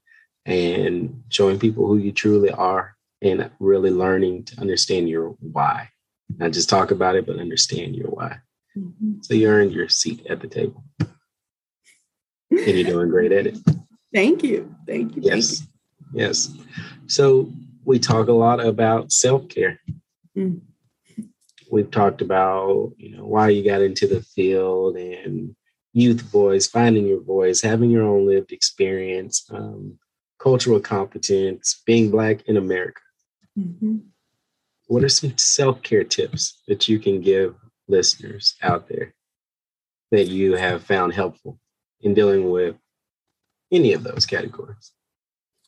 and 0.46 1.24
showing 1.28 1.58
people 1.58 1.88
who 1.88 1.96
you 1.96 2.12
truly 2.12 2.50
are 2.50 2.94
and 3.20 3.50
really 3.58 3.90
learning 3.90 4.44
to 4.44 4.60
understand 4.60 5.08
your 5.08 5.30
why 5.40 5.88
not 6.38 6.52
just 6.52 6.68
talk 6.68 6.90
about 6.90 7.16
it, 7.16 7.26
but 7.26 7.38
understand 7.38 7.94
your 7.94 8.08
why. 8.08 8.38
Mm-hmm. 8.76 9.20
So 9.22 9.34
you 9.34 9.48
earned 9.48 9.72
your 9.72 9.88
seat 9.88 10.26
at 10.28 10.40
the 10.40 10.48
table. 10.48 10.84
and 12.50 12.66
you're 12.66 12.84
doing 12.84 13.08
great 13.08 13.32
at 13.32 13.46
it. 13.46 13.58
Thank 14.12 14.42
you. 14.42 14.74
Thank 14.86 15.16
you. 15.16 15.22
Yes. 15.24 15.58
Thank 15.58 15.70
you. 16.12 16.20
Yes. 16.20 16.50
So 17.06 17.52
we 17.84 17.98
talk 17.98 18.28
a 18.28 18.32
lot 18.32 18.64
about 18.64 19.12
self-care. 19.12 19.80
Mm. 20.36 20.60
We've 21.70 21.90
talked 21.90 22.20
about, 22.20 22.92
you 22.96 23.16
know, 23.16 23.24
why 23.24 23.48
you 23.48 23.64
got 23.64 23.82
into 23.82 24.06
the 24.06 24.22
field 24.22 24.96
and 24.96 25.56
youth 25.92 26.20
voice, 26.20 26.66
finding 26.66 27.06
your 27.06 27.22
voice, 27.22 27.60
having 27.60 27.90
your 27.90 28.04
own 28.04 28.26
lived 28.26 28.52
experience, 28.52 29.44
um, 29.50 29.98
cultural 30.38 30.80
competence, 30.80 31.82
being 31.86 32.10
Black 32.10 32.42
in 32.46 32.56
America. 32.56 33.00
Mm-hmm 33.58 33.98
what 34.86 35.04
are 35.04 35.08
some 35.08 35.36
self-care 35.36 36.04
tips 36.04 36.60
that 36.68 36.88
you 36.88 36.98
can 36.98 37.20
give 37.20 37.54
listeners 37.88 38.54
out 38.62 38.88
there 38.88 39.14
that 40.10 40.26
you 40.28 40.56
have 40.56 40.84
found 40.84 41.12
helpful 41.12 41.58
in 42.00 42.14
dealing 42.14 42.50
with 42.50 42.76
any 43.72 43.92
of 43.92 44.04
those 44.04 44.26
categories? 44.26 44.92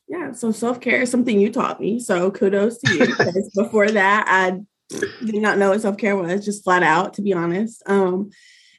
Yeah 0.09 0.33
so 0.33 0.53
self-care 0.53 1.03
is 1.03 1.11
something 1.11 1.41
you 1.41 1.51
taught 1.51 1.81
me 1.81 1.99
so 1.99 2.31
kudos 2.31 2.79
to 2.79 2.95
you 2.95 3.51
before 3.57 3.91
that 3.91 4.25
i 4.29 4.61
did 5.25 5.43
not 5.43 5.59
know 5.59 5.71
what 5.71 5.81
self-care 5.81 6.17
was 6.17 6.45
just 6.45 6.63
flat 6.63 6.85
out 6.85 7.15
to 7.15 7.23
be 7.23 7.33
honest. 7.33 7.83
Um, 7.87 8.31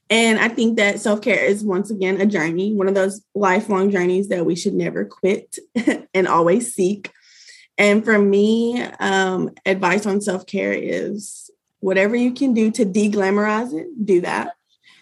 and 0.09 0.39
i 0.39 0.47
think 0.47 0.77
that 0.77 1.01
self-care 1.01 1.43
is 1.43 1.65
once 1.65 1.91
again 1.91 2.21
a 2.21 2.25
journey 2.25 2.73
one 2.73 2.87
of 2.87 2.95
those 2.95 3.21
lifelong 3.35 3.91
journeys 3.91 4.29
that 4.29 4.45
we 4.45 4.55
should 4.55 4.73
never 4.73 5.03
quit 5.03 5.57
and 6.13 6.27
always 6.27 6.73
seek 6.73 7.11
and 7.77 8.03
for 8.03 8.17
me, 8.17 8.81
um, 8.99 9.51
advice 9.65 10.05
on 10.05 10.21
self 10.21 10.45
care 10.45 10.73
is 10.73 11.49
whatever 11.79 12.15
you 12.15 12.33
can 12.33 12.53
do 12.53 12.71
to 12.71 12.85
deglamorize 12.85 13.73
it, 13.73 13.87
do 14.03 14.21
that. 14.21 14.53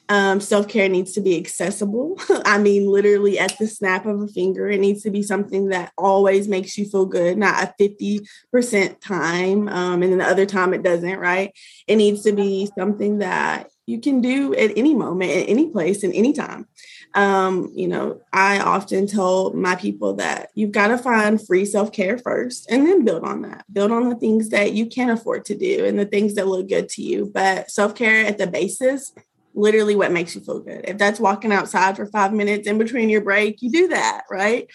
Um, 0.07 0.39
self 0.39 0.67
care 0.67 0.88
needs 0.88 1.13
to 1.13 1.21
be 1.21 1.38
accessible. 1.38 2.19
I 2.45 2.59
mean, 2.59 2.85
literally 2.88 3.39
at 3.39 3.57
the 3.57 3.65
snap 3.65 4.05
of 4.05 4.21
a 4.21 4.27
finger. 4.27 4.69
It 4.69 4.79
needs 4.79 5.01
to 5.03 5.09
be 5.09 5.23
something 5.23 5.69
that 5.69 5.93
always 5.97 6.47
makes 6.47 6.77
you 6.77 6.85
feel 6.85 7.05
good, 7.05 7.38
not 7.38 7.63
a 7.63 7.73
50% 7.81 8.99
time. 8.99 9.67
Um, 9.67 10.03
and 10.03 10.11
then 10.11 10.19
the 10.19 10.27
other 10.27 10.45
time 10.45 10.73
it 10.73 10.83
doesn't, 10.83 11.17
right? 11.17 11.51
It 11.88 11.95
needs 11.95 12.21
to 12.23 12.33
be 12.33 12.69
something 12.77 13.19
that 13.19 13.71
you 13.88 13.99
can 13.99 14.21
do 14.21 14.53
at 14.53 14.77
any 14.77 14.93
moment, 14.93 15.31
at 15.31 15.49
any 15.49 15.69
place, 15.69 16.03
and 16.03 16.13
any 16.13 16.33
time 16.33 16.67
um, 17.15 17.71
you 17.73 17.88
know, 17.88 18.19
I 18.34 18.60
often 18.60 19.08
tell 19.08 19.54
my 19.54 19.75
people 19.75 20.15
that 20.15 20.49
you've 20.54 20.73
got 20.73 20.89
to 20.89 20.97
find 20.97 21.43
free 21.45 21.65
self 21.65 21.93
care 21.93 22.17
first 22.17 22.69
and 22.69 22.86
then 22.86 23.06
build 23.06 23.23
on 23.23 23.41
that. 23.43 23.65
Build 23.71 23.91
on 23.91 24.10
the 24.10 24.17
things 24.17 24.49
that 24.49 24.73
you 24.73 24.86
can 24.86 25.10
afford 25.10 25.45
to 25.45 25.56
do 25.56 25.86
and 25.86 25.97
the 25.97 26.06
things 26.06 26.36
that 26.36 26.47
look 26.47 26.67
good 26.67 26.89
to 26.89 27.01
you. 27.01 27.32
But 27.34 27.71
self 27.71 27.95
care 27.95 28.25
at 28.25 28.38
the 28.38 28.47
basis, 28.47 29.13
literally 29.54 29.95
what 29.95 30.12
makes 30.12 30.36
you 30.36 30.41
feel 30.41 30.60
good. 30.60 30.82
If 30.84 30.97
that's 30.97 31.19
walking 31.19 31.54
outside 31.54 31.95
for 31.95 32.06
five 32.06 32.34
minutes 32.34 32.67
in 32.67 32.78
between 32.78 33.10
your 33.10 33.21
break, 33.21 33.62
you 33.62 33.71
do 33.71 33.88
that, 33.88 34.23
right? 34.30 34.69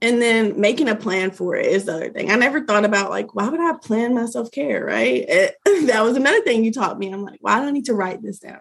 And 0.00 0.22
then 0.22 0.58
making 0.58 0.88
a 0.88 0.96
plan 0.96 1.30
for 1.30 1.56
it 1.56 1.66
is 1.66 1.84
the 1.84 1.94
other 1.94 2.10
thing. 2.10 2.30
I 2.30 2.36
never 2.36 2.64
thought 2.64 2.86
about 2.86 3.10
like, 3.10 3.34
why 3.34 3.50
would 3.50 3.60
I 3.60 3.74
plan 3.74 4.14
my 4.14 4.24
self 4.24 4.50
care, 4.50 4.82
right? 4.82 5.26
It, 5.28 5.56
that 5.88 6.02
was 6.02 6.16
another 6.16 6.40
thing 6.40 6.64
you 6.64 6.72
taught 6.72 6.98
me. 6.98 7.12
I'm 7.12 7.22
like, 7.22 7.40
why 7.42 7.60
do 7.60 7.66
I 7.66 7.70
need 7.70 7.84
to 7.84 7.94
write 7.94 8.22
this 8.22 8.38
down? 8.38 8.60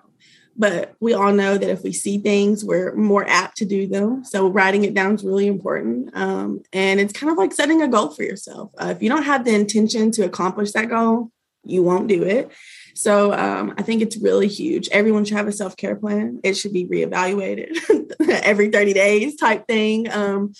But 0.59 0.93
we 0.99 1.13
all 1.13 1.31
know 1.31 1.57
that 1.57 1.69
if 1.69 1.83
we 1.83 1.93
see 1.93 2.17
things, 2.17 2.65
we're 2.65 2.93
more 2.93 3.25
apt 3.27 3.55
to 3.57 3.65
do 3.65 3.87
them. 3.87 4.25
So 4.25 4.49
writing 4.49 4.83
it 4.83 4.93
down 4.93 5.15
is 5.15 5.23
really 5.23 5.47
important. 5.47 6.11
Um, 6.13 6.61
and 6.73 6.99
it's 6.99 7.13
kind 7.13 7.31
of 7.31 7.37
like 7.37 7.53
setting 7.53 7.81
a 7.81 7.87
goal 7.87 8.09
for 8.09 8.23
yourself. 8.23 8.71
Uh, 8.77 8.87
if 8.87 9.01
you 9.01 9.07
don't 9.07 9.23
have 9.23 9.45
the 9.45 9.55
intention 9.55 10.11
to 10.11 10.25
accomplish 10.25 10.73
that 10.73 10.89
goal, 10.89 11.31
you 11.63 11.81
won't 11.81 12.09
do 12.09 12.23
it. 12.23 12.51
So 12.93 13.31
um, 13.33 13.73
I 13.77 13.83
think 13.83 14.01
it's 14.01 14.17
really 14.17 14.49
huge. 14.49 14.89
Everyone 14.89 15.23
should 15.23 15.37
have 15.37 15.47
a 15.47 15.53
self 15.53 15.77
care 15.77 15.95
plan. 15.95 16.41
It 16.43 16.55
should 16.55 16.73
be 16.73 16.85
reevaluated 16.85 17.77
every 18.43 18.69
30 18.69 18.93
days 18.93 19.37
type 19.37 19.65
thing. 19.65 20.11
Um, 20.11 20.53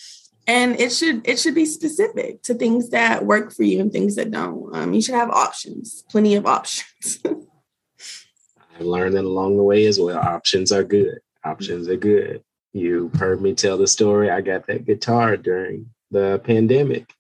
and 0.48 0.80
it 0.80 0.94
should 0.94 1.28
it 1.28 1.38
should 1.38 1.56
be 1.56 1.66
specific 1.66 2.42
to 2.44 2.54
things 2.54 2.90
that 2.90 3.26
work 3.26 3.54
for 3.54 3.64
you 3.64 3.82
and 3.82 3.92
things 3.92 4.16
that 4.16 4.32
don't. 4.32 4.74
Um, 4.74 4.94
you 4.94 5.02
should 5.02 5.16
have 5.16 5.30
options, 5.30 6.04
plenty 6.10 6.36
of 6.36 6.46
options. 6.46 7.20
I 8.80 8.84
learned 8.84 9.16
that 9.16 9.26
along 9.26 9.58
the 9.58 9.64
way 9.64 9.86
as 9.86 10.00
well. 10.00 10.18
Options 10.18 10.72
are 10.72 10.84
good. 10.84 11.20
Options 11.44 11.88
are 11.90 11.98
good. 11.98 12.44
You 12.72 13.12
heard 13.16 13.42
me 13.42 13.54
tell 13.54 13.78
the 13.78 13.88
story. 13.88 14.30
I 14.30 14.42
got 14.42 14.68
that 14.68 14.86
guitar 14.86 15.36
during 15.36 15.90
the 16.12 16.40
pandemic, 16.44 17.14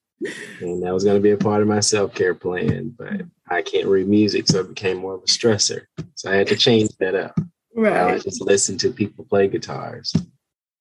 and 0.61 0.83
that 0.83 0.93
was 0.93 1.03
going 1.03 1.17
to 1.17 1.21
be 1.21 1.31
a 1.31 1.37
part 1.37 1.61
of 1.61 1.67
my 1.67 1.79
self 1.79 2.13
care 2.13 2.35
plan. 2.35 2.95
But 2.97 3.21
I 3.47 3.61
can't 3.61 3.87
read 3.87 4.07
music, 4.07 4.47
so 4.47 4.59
it 4.59 4.69
became 4.69 4.97
more 4.97 5.15
of 5.15 5.23
a 5.23 5.25
stressor. 5.25 5.85
So 6.15 6.31
I 6.31 6.35
had 6.35 6.47
to 6.47 6.55
change 6.55 6.91
that 6.99 7.15
up. 7.15 7.37
Right. 7.75 8.13
I 8.13 8.19
just 8.19 8.41
listen 8.41 8.77
to 8.79 8.91
people 8.91 9.25
play 9.25 9.47
guitars. 9.47 10.13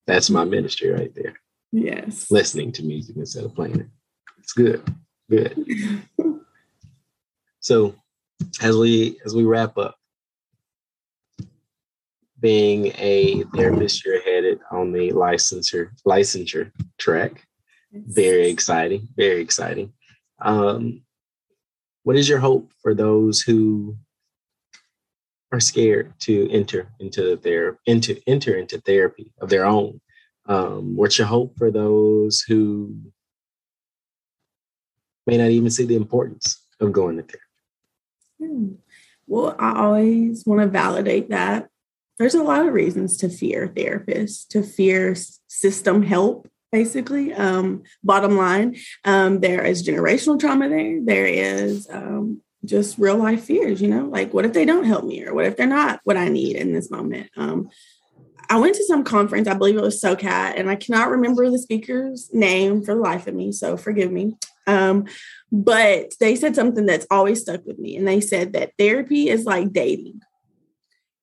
That's 0.06 0.30
my 0.30 0.44
ministry 0.44 0.90
right 0.90 1.14
there. 1.14 1.34
Yes. 1.72 2.30
Listening 2.30 2.72
to 2.72 2.82
music 2.82 3.16
instead 3.16 3.44
of 3.44 3.54
playing 3.54 3.80
it. 3.80 3.86
It's 4.38 4.52
good. 4.52 4.82
Good. 5.30 6.04
so 7.60 7.94
as 8.60 8.76
we 8.76 9.18
as 9.24 9.34
we 9.34 9.44
wrap 9.44 9.76
up, 9.76 9.97
being 12.40 12.92
a 12.98 13.42
therapist, 13.54 14.04
you're 14.04 14.22
headed 14.22 14.60
on 14.70 14.92
the 14.92 15.10
licensure 15.10 15.90
licensure 16.06 16.70
track. 16.98 17.44
Very 17.92 18.48
exciting. 18.48 19.08
Very 19.16 19.40
exciting. 19.40 19.92
Um, 20.40 21.02
what 22.04 22.16
is 22.16 22.28
your 22.28 22.38
hope 22.38 22.72
for 22.82 22.94
those 22.94 23.40
who 23.40 23.96
are 25.50 25.60
scared 25.60 26.12
to 26.20 26.48
enter 26.50 26.92
into 27.00 27.36
their 27.36 27.78
into 27.86 28.20
enter 28.26 28.56
into 28.56 28.80
therapy 28.80 29.32
of 29.40 29.48
their 29.48 29.64
own? 29.64 30.00
Um, 30.46 30.96
what's 30.96 31.18
your 31.18 31.26
hope 31.26 31.56
for 31.58 31.70
those 31.70 32.42
who 32.42 32.96
may 35.26 35.36
not 35.36 35.50
even 35.50 35.70
see 35.70 35.84
the 35.84 35.96
importance 35.96 36.66
of 36.80 36.92
going 36.92 37.16
to 37.16 37.22
therapy? 37.22 37.44
Hmm. 38.40 38.74
Well, 39.26 39.54
I 39.58 39.78
always 39.78 40.46
want 40.46 40.62
to 40.62 40.68
validate 40.68 41.28
that 41.30 41.68
there's 42.18 42.34
a 42.34 42.42
lot 42.42 42.66
of 42.66 42.74
reasons 42.74 43.16
to 43.18 43.28
fear 43.28 43.68
therapists, 43.68 44.46
to 44.48 44.62
fear 44.62 45.14
system 45.46 46.02
help, 46.02 46.48
basically. 46.72 47.32
Um, 47.32 47.82
bottom 48.02 48.36
line, 48.36 48.76
um, 49.04 49.40
there 49.40 49.64
is 49.64 49.86
generational 49.86 50.38
trauma 50.38 50.68
there. 50.68 51.00
There 51.02 51.26
is 51.26 51.88
um, 51.90 52.42
just 52.64 52.98
real 52.98 53.16
life 53.16 53.44
fears, 53.44 53.80
you 53.80 53.88
know, 53.88 54.06
like 54.06 54.34
what 54.34 54.44
if 54.44 54.52
they 54.52 54.64
don't 54.64 54.84
help 54.84 55.04
me 55.04 55.24
or 55.24 55.34
what 55.34 55.46
if 55.46 55.56
they're 55.56 55.66
not 55.66 56.00
what 56.04 56.16
I 56.16 56.28
need 56.28 56.56
in 56.56 56.72
this 56.72 56.90
moment? 56.90 57.30
Um, 57.36 57.70
I 58.50 58.58
went 58.58 58.74
to 58.76 58.84
some 58.84 59.04
conference, 59.04 59.46
I 59.46 59.54
believe 59.54 59.76
it 59.76 59.82
was 59.82 60.00
SOCAT, 60.00 60.58
and 60.58 60.70
I 60.70 60.76
cannot 60.76 61.10
remember 61.10 61.50
the 61.50 61.58
speaker's 61.58 62.30
name 62.32 62.82
for 62.82 62.94
the 62.94 63.00
life 63.00 63.26
of 63.26 63.34
me, 63.34 63.52
so 63.52 63.76
forgive 63.76 64.10
me. 64.10 64.36
Um, 64.66 65.06
but 65.52 66.14
they 66.18 66.34
said 66.34 66.54
something 66.54 66.86
that's 66.86 67.06
always 67.10 67.42
stuck 67.42 67.64
with 67.66 67.78
me, 67.78 67.96
and 67.96 68.08
they 68.08 68.20
said 68.20 68.54
that 68.54 68.72
therapy 68.78 69.28
is 69.28 69.44
like 69.44 69.72
dating. 69.72 70.22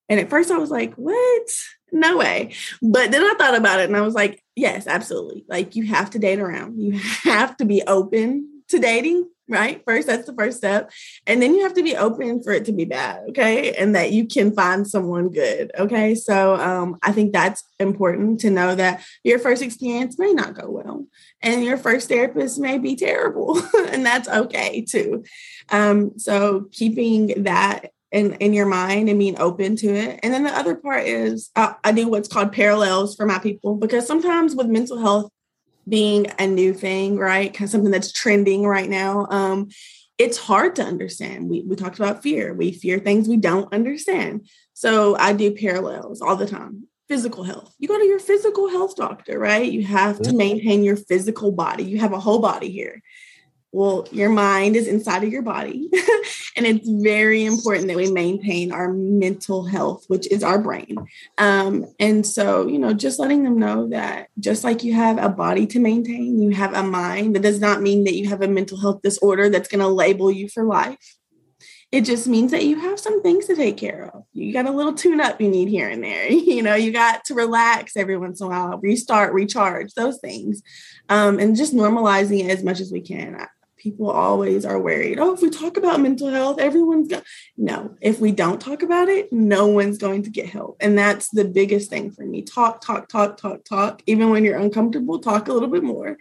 And 0.10 0.20
at 0.20 0.30
first 0.30 0.52
I 0.52 0.58
was 0.58 0.72
like, 0.72 0.94
what? 0.96 1.48
No 1.92 2.18
way. 2.18 2.54
But 2.82 3.12
then 3.12 3.24
I 3.24 3.34
thought 3.38 3.56
about 3.56 3.80
it 3.80 3.86
and 3.86 3.98
I 3.98 4.02
was 4.02 4.14
like, 4.14 4.44
yes, 4.56 4.88
absolutely. 4.88 5.46
Like 5.48 5.76
you 5.76 5.86
have 5.88 6.10
to 6.12 6.20
date 6.20 6.40
around. 6.40 6.80
You 6.80 7.00
have 7.24 7.58
to 7.58 7.66
be 7.66 7.82
open 7.84 8.64
to 8.68 8.80
dating, 8.80 9.30
right? 9.48 9.84
First, 9.86 10.08
that's 10.08 10.26
the 10.26 10.34
first 10.34 10.58
step. 10.58 10.92
And 11.28 11.42
then 11.42 11.54
you 11.54 11.64
have 11.64 11.76
to 11.76 11.84
be 11.84 11.96
open 11.96 12.42
for 12.42 12.52
it 12.52 12.66
to 12.66 12.72
be 12.72 12.86
bad, 12.86 13.30
okay? 13.30 13.74
And 13.74 13.96
that 13.96 14.12
you 14.12 14.28
can 14.28 14.52
find 14.52 14.88
someone 14.88 15.30
good, 15.30 15.72
okay? 15.78 16.16
So 16.16 16.56
um, 16.56 16.98
I 17.04 17.12
think 17.12 17.32
that's 17.32 17.64
important 17.80 18.40
to 18.42 18.50
know 18.50 18.74
that 18.76 19.04
your 19.24 19.38
first 19.38 19.62
experience 19.62 20.18
may 20.18 20.34
not 20.34 20.56
go 20.56 20.70
well 20.70 21.06
and 21.42 21.64
your 21.64 21.78
first 21.78 22.10
therapist 22.10 22.60
may 22.60 22.80
be 22.80 22.96
terrible, 22.96 23.62
and 23.90 24.06
that's 24.06 24.28
okay 24.28 24.82
too. 24.82 25.24
Um, 25.70 26.18
so 26.18 26.68
keeping 26.72 27.44
that 27.44 27.92
in, 28.16 28.34
in 28.36 28.54
your 28.54 28.66
mind 28.66 29.10
and 29.10 29.20
being 29.20 29.38
open 29.42 29.76
to 29.76 29.94
it. 29.94 30.22
And 30.24 30.34
then 30.34 30.46
the 30.46 30.58
other 30.58 30.74
part 30.74 31.06
is 31.06 31.52
uh, 31.58 31.74
I 31.84 31.92
do 31.92 32.08
what's 32.08 32.30
called 32.30 32.54
parallels 32.54 33.14
for 33.14 33.26
my 33.26 33.40
people 33.40 33.76
because 33.76 34.08
sometimes 34.08 34.56
with 34.56 34.68
mental 34.68 34.98
health 34.98 35.30
being 35.88 36.28
a 36.40 36.48
new 36.48 36.74
thing, 36.74 37.18
right? 37.18 37.54
Kind 37.54 37.68
of 37.68 37.72
something 37.72 37.92
that's 37.92 38.14
trending 38.14 38.66
right 38.66 38.90
now. 38.90 39.28
Um, 39.30 39.68
it's 40.18 40.38
hard 40.38 40.78
to 40.78 40.84
understand. 40.84 41.50
We, 41.50 41.64
we 41.64 41.76
talked 41.76 42.00
about 42.00 42.24
fear. 42.24 42.54
We 42.54 42.72
fear 42.72 43.00
things 43.00 43.28
we 43.28 43.36
don't 43.36 43.72
understand. 43.74 44.48
So 44.74 45.18
I 45.18 45.34
do 45.34 45.54
parallels 45.54 46.22
all 46.22 46.38
the 46.38 46.48
time. 46.48 46.88
Physical 47.10 47.44
health. 47.44 47.76
You 47.80 47.90
go 47.90 48.00
to 48.00 48.06
your 48.06 48.20
physical 48.20 48.70
health 48.70 48.96
doctor, 48.96 49.38
right? 49.38 49.70
You 49.70 49.84
have 49.84 50.22
to 50.22 50.34
maintain 50.34 50.86
your 50.86 50.96
physical 50.96 51.52
body. 51.52 51.84
You 51.84 52.00
have 52.00 52.14
a 52.14 52.20
whole 52.20 52.40
body 52.40 52.72
here 52.72 53.02
well, 53.76 54.08
your 54.10 54.30
mind 54.30 54.78
is 54.78 54.88
inside 54.88 55.26
of 55.26 55.32
your 55.34 55.42
body. 55.42 55.90
and 56.56 56.66
it's 56.66 56.88
very 56.88 57.44
important 57.44 57.88
that 57.90 57.98
we 57.98 58.10
maintain 58.10 58.72
our 58.72 58.94
mental 58.94 59.66
health, 59.66 60.06
which 60.08 60.32
is 60.32 60.44
our 60.44 60.58
brain. 60.58 60.96
Um, 61.38 61.86
and 62.00 62.26
so, 62.26 62.68
you 62.68 62.80
know, 62.80 62.94
just 62.94 63.20
letting 63.20 63.44
them 63.44 63.60
know 63.60 63.90
that 63.90 64.30
just 64.40 64.64
like 64.64 64.86
you 64.86 64.94
have 64.94 65.18
a 65.18 65.28
body 65.28 65.68
to 65.68 65.80
maintain, 65.80 66.42
you 66.42 66.52
have 66.52 66.74
a 66.74 66.84
mind. 66.84 67.36
That 67.36 67.42
does 67.42 67.60
not 67.60 67.82
mean 67.82 68.06
that 68.06 68.16
you 68.16 68.30
have 68.30 68.42
a 68.42 68.48
mental 68.48 68.80
health 68.80 69.02
disorder 69.02 69.50
that's 69.50 69.68
going 69.68 69.82
to 69.82 69.88
label 69.88 70.32
you 70.32 70.48
for 70.48 70.64
life. 70.64 71.18
It 71.92 72.02
just 72.02 72.28
means 72.28 72.52
that 72.52 72.66
you 72.66 72.80
have 72.80 73.00
some 73.00 73.22
things 73.22 73.46
to 73.48 73.56
take 73.56 73.78
care 73.78 74.10
of. 74.14 74.24
You 74.32 74.54
got 74.54 74.68
a 74.68 74.72
little 74.72 74.94
tune 74.94 75.22
up 75.22 75.40
you 75.40 75.50
need 75.50 75.68
here 75.68 75.90
and 75.90 76.04
there. 76.04 76.32
You 76.32 76.64
know, 76.64 76.76
you 76.76 76.94
got 76.94 77.26
to 77.26 77.34
relax 77.34 77.98
every 77.98 78.18
once 78.18 78.40
in 78.40 78.48
a 78.48 78.50
while, 78.50 78.78
restart, 78.78 79.34
recharge, 79.34 79.94
those 79.94 80.20
things. 80.20 80.62
Um, 81.10 81.40
and 81.40 81.56
just 81.56 81.76
normalizing 81.76 82.46
it 82.46 82.50
as 82.50 82.64
much 82.64 82.80
as 82.80 82.92
we 82.92 83.02
can 83.02 83.36
people 83.86 84.10
always 84.10 84.66
are 84.66 84.80
worried. 84.80 85.20
Oh, 85.20 85.36
if 85.36 85.44
we 85.44 85.52
talk 85.52 85.78
about 85.78 86.00
mental 86.00 86.30
health, 86.30 86.60
everyone's. 86.60 87.14
No, 87.56 87.96
if 88.02 88.20
we 88.20 88.32
don't 88.32 88.60
talk 88.60 88.82
about 88.82 89.10
it, 89.10 89.32
no 89.32 89.68
one's 89.68 90.00
going 90.00 90.24
to 90.24 90.32
get 90.32 90.50
help. 90.50 90.78
And 90.80 90.98
that's 90.98 91.30
the 91.30 91.46
biggest 91.46 91.92
thing 91.92 92.10
for 92.10 92.26
me. 92.26 92.42
Talk, 92.42 92.82
talk, 92.82 93.08
talk, 93.08 93.38
talk, 93.38 93.64
talk. 93.64 94.02
Even 94.08 94.32
when 94.32 94.44
you're 94.44 94.58
uncomfortable, 94.58 95.20
talk 95.20 95.48
a 95.48 95.54
little 95.54 95.70
bit 95.70 95.84
more. 95.84 96.18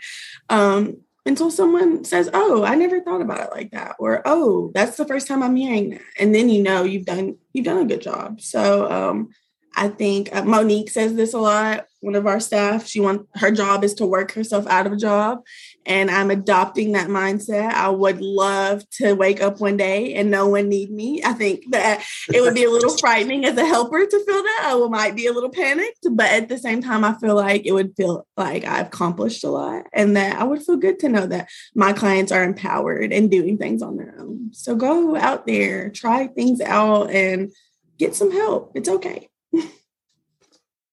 Um, 0.51 0.99
until 1.25 1.51
someone 1.51 2.05
says, 2.05 2.29
"Oh, 2.35 2.65
I 2.65 2.75
never 2.75 3.01
thought 3.01 3.23
about 3.23 3.41
it 3.41 3.51
like 3.51 3.71
that," 3.71 3.97
or 3.99 4.21
"Oh, 4.27 4.71
that's 4.75 4.99
the 4.99 5.07
first 5.07 5.27
time 5.27 5.43
I'm 5.43 5.57
hearing 5.57 5.91
that," 5.91 6.03
and 6.19 6.35
then 6.35 6.51
you 6.51 6.63
know 6.63 6.85
you've 6.85 7.07
done 7.07 7.39
you've 7.55 7.65
done 7.65 7.79
a 7.79 7.87
good 7.87 8.03
job. 8.03 8.43
So 8.43 8.91
um, 8.91 9.31
I 9.77 9.89
think 9.89 10.35
uh, 10.35 10.45
Monique 10.45 10.91
says 10.91 11.15
this 11.15 11.33
a 11.33 11.39
lot. 11.39 11.87
One 12.01 12.15
of 12.15 12.27
our 12.27 12.41
staff, 12.41 12.87
she 12.87 13.01
wants 13.01 13.25
her 13.37 13.51
job 13.51 13.83
is 13.85 13.95
to 13.95 14.07
work 14.07 14.33
herself 14.33 14.67
out 14.67 14.87
of 14.87 14.93
a 14.93 14.97
job, 14.97 15.43
and 15.87 16.11
I'm 16.11 16.31
adopting 16.31 16.93
that 16.93 17.09
mindset. 17.09 17.73
I 17.73 17.89
would 17.89 18.21
love 18.21 18.89
to 18.91 19.15
wake 19.15 19.41
up 19.41 19.61
one 19.61 19.77
day 19.77 20.15
and 20.15 20.31
no 20.31 20.49
one 20.49 20.69
need 20.69 20.91
me. 20.91 21.23
I 21.25 21.33
think 21.33 21.71
that 21.71 22.05
it 22.33 22.41
would 22.41 22.55
be 22.55 22.65
a 22.65 22.71
little 22.71 22.97
frightening 22.99 23.45
as 23.45 23.57
a 23.57 23.65
helper 23.65 24.05
to 24.05 24.25
feel 24.25 24.43
that. 24.43 24.63
I 24.65 24.89
might 24.89 25.17
be 25.17 25.27
a 25.27 25.33
little 25.33 25.51
panicked, 25.51 26.07
but 26.11 26.27
at 26.27 26.49
the 26.49 26.59
same 26.59 26.83
time, 26.83 27.05
I 27.05 27.15
feel 27.15 27.35
like 27.35 27.67
it 27.67 27.73
would 27.73 27.95
feel 27.97 28.27
like 28.37 28.65
I've 28.65 28.87
accomplished 28.87 29.45
a 29.45 29.51
lot, 29.51 29.87
and 29.93 30.17
that 30.17 30.41
I 30.41 30.45
would 30.45 30.63
feel 30.63 30.77
good 30.77 30.99
to 31.01 31.09
know 31.09 31.27
that 31.27 31.49
my 31.75 31.93
clients 31.93 32.33
are 32.33 32.45
empowered 32.45 33.13
and 33.13 33.31
doing 33.31 33.59
things 33.59 33.83
on 33.83 33.97
their 33.97 34.15
own. 34.19 34.51
So 34.53 34.75
go 34.75 35.17
out 35.17 35.47
there, 35.47 35.91
try 35.91 36.29
things 36.29 36.61
out, 36.61 37.11
and 37.11 37.53
get 37.99 38.15
some 38.15 38.31
help. 38.31 38.73
It's 38.75 38.89
okay. 38.89 39.29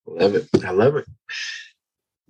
love 0.05 0.35
it. 0.35 0.47
I 0.65 0.71
love 0.71 0.95
it. 0.95 1.05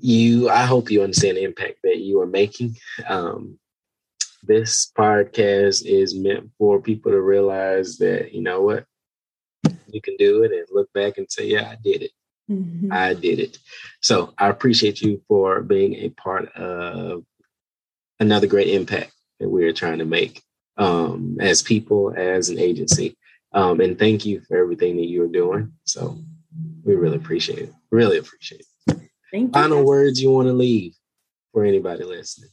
You, 0.01 0.49
I 0.49 0.63
hope 0.63 0.89
you 0.89 1.03
understand 1.03 1.37
the 1.37 1.43
impact 1.43 1.79
that 1.83 1.99
you 1.99 2.19
are 2.21 2.27
making. 2.27 2.75
Um, 3.07 3.59
this 4.43 4.91
podcast 4.97 5.85
is 5.85 6.15
meant 6.15 6.49
for 6.57 6.81
people 6.81 7.11
to 7.11 7.21
realize 7.21 7.97
that, 7.97 8.33
you 8.33 8.41
know 8.41 8.61
what, 8.61 8.85
you 9.87 10.01
can 10.01 10.15
do 10.17 10.43
it 10.43 10.51
and 10.51 10.65
look 10.71 10.91
back 10.93 11.17
and 11.17 11.31
say, 11.31 11.45
yeah, 11.45 11.69
I 11.69 11.77
did 11.83 12.01
it. 12.01 12.11
Mm-hmm. 12.49 12.91
I 12.91 13.13
did 13.13 13.39
it. 13.39 13.59
So 14.01 14.33
I 14.37 14.47
appreciate 14.49 15.01
you 15.01 15.21
for 15.27 15.61
being 15.61 15.93
a 15.95 16.09
part 16.09 16.51
of 16.53 17.23
another 18.19 18.47
great 18.47 18.69
impact 18.69 19.13
that 19.39 19.49
we're 19.49 19.73
trying 19.73 19.99
to 19.99 20.05
make 20.05 20.41
um, 20.77 21.37
as 21.39 21.61
people, 21.61 22.13
as 22.17 22.49
an 22.49 22.57
agency. 22.57 23.15
Um, 23.53 23.79
and 23.81 23.99
thank 23.99 24.25
you 24.25 24.41
for 24.47 24.57
everything 24.57 24.97
that 24.97 25.09
you're 25.09 25.27
doing. 25.27 25.73
So 25.85 26.17
we 26.83 26.95
really 26.95 27.17
appreciate 27.17 27.59
it. 27.59 27.73
Really 27.91 28.17
appreciate 28.17 28.61
it. 28.61 28.67
Thank 29.31 29.47
you. 29.47 29.61
Final 29.61 29.83
words 29.85 30.21
you 30.21 30.31
want 30.31 30.47
to 30.47 30.53
leave 30.53 30.93
for 31.53 31.63
anybody 31.63 32.03
listening. 32.03 32.49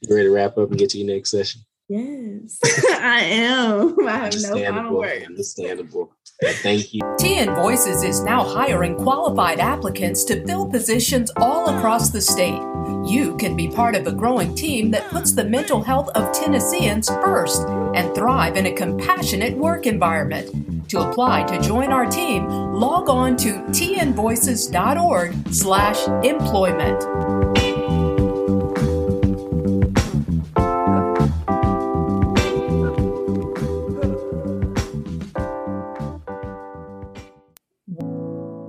You 0.00 0.14
ready 0.14 0.28
to 0.28 0.34
wrap 0.34 0.58
up 0.58 0.70
and 0.70 0.78
get 0.78 0.90
to 0.90 0.98
your 0.98 1.14
next 1.14 1.30
session? 1.30 1.62
Yes, 1.88 2.58
I 2.90 3.20
am. 3.20 3.96
I 4.08 4.12
have 4.12 4.34
no 4.40 4.64
final 4.64 4.96
words. 4.96 5.26
Understandable. 5.26 6.12
Thank 6.42 6.94
you. 6.94 7.00
TN 7.20 7.54
Voices 7.54 8.02
is 8.02 8.22
now 8.22 8.42
hiring 8.42 8.96
qualified 8.96 9.60
applicants 9.60 10.24
to 10.24 10.44
fill 10.46 10.68
positions 10.68 11.30
all 11.36 11.76
across 11.76 12.10
the 12.10 12.20
state. 12.20 12.60
You 13.04 13.36
can 13.38 13.56
be 13.56 13.68
part 13.68 13.94
of 13.94 14.06
a 14.06 14.12
growing 14.12 14.54
team 14.54 14.90
that 14.92 15.08
puts 15.10 15.32
the 15.32 15.44
mental 15.44 15.82
health 15.82 16.08
of 16.14 16.32
Tennesseans 16.32 17.08
first 17.08 17.62
and 17.94 18.14
thrive 18.14 18.56
in 18.56 18.66
a 18.66 18.72
compassionate 18.72 19.56
work 19.56 19.86
environment. 19.86 20.71
To 20.88 21.00
apply 21.00 21.44
to 21.44 21.60
join 21.60 21.92
our 21.92 22.06
team, 22.06 22.46
log 22.48 23.08
on 23.08 23.36
to 23.38 23.52
tnvoices.org 23.70 25.54
slash 25.54 26.06
employment. 26.24 27.02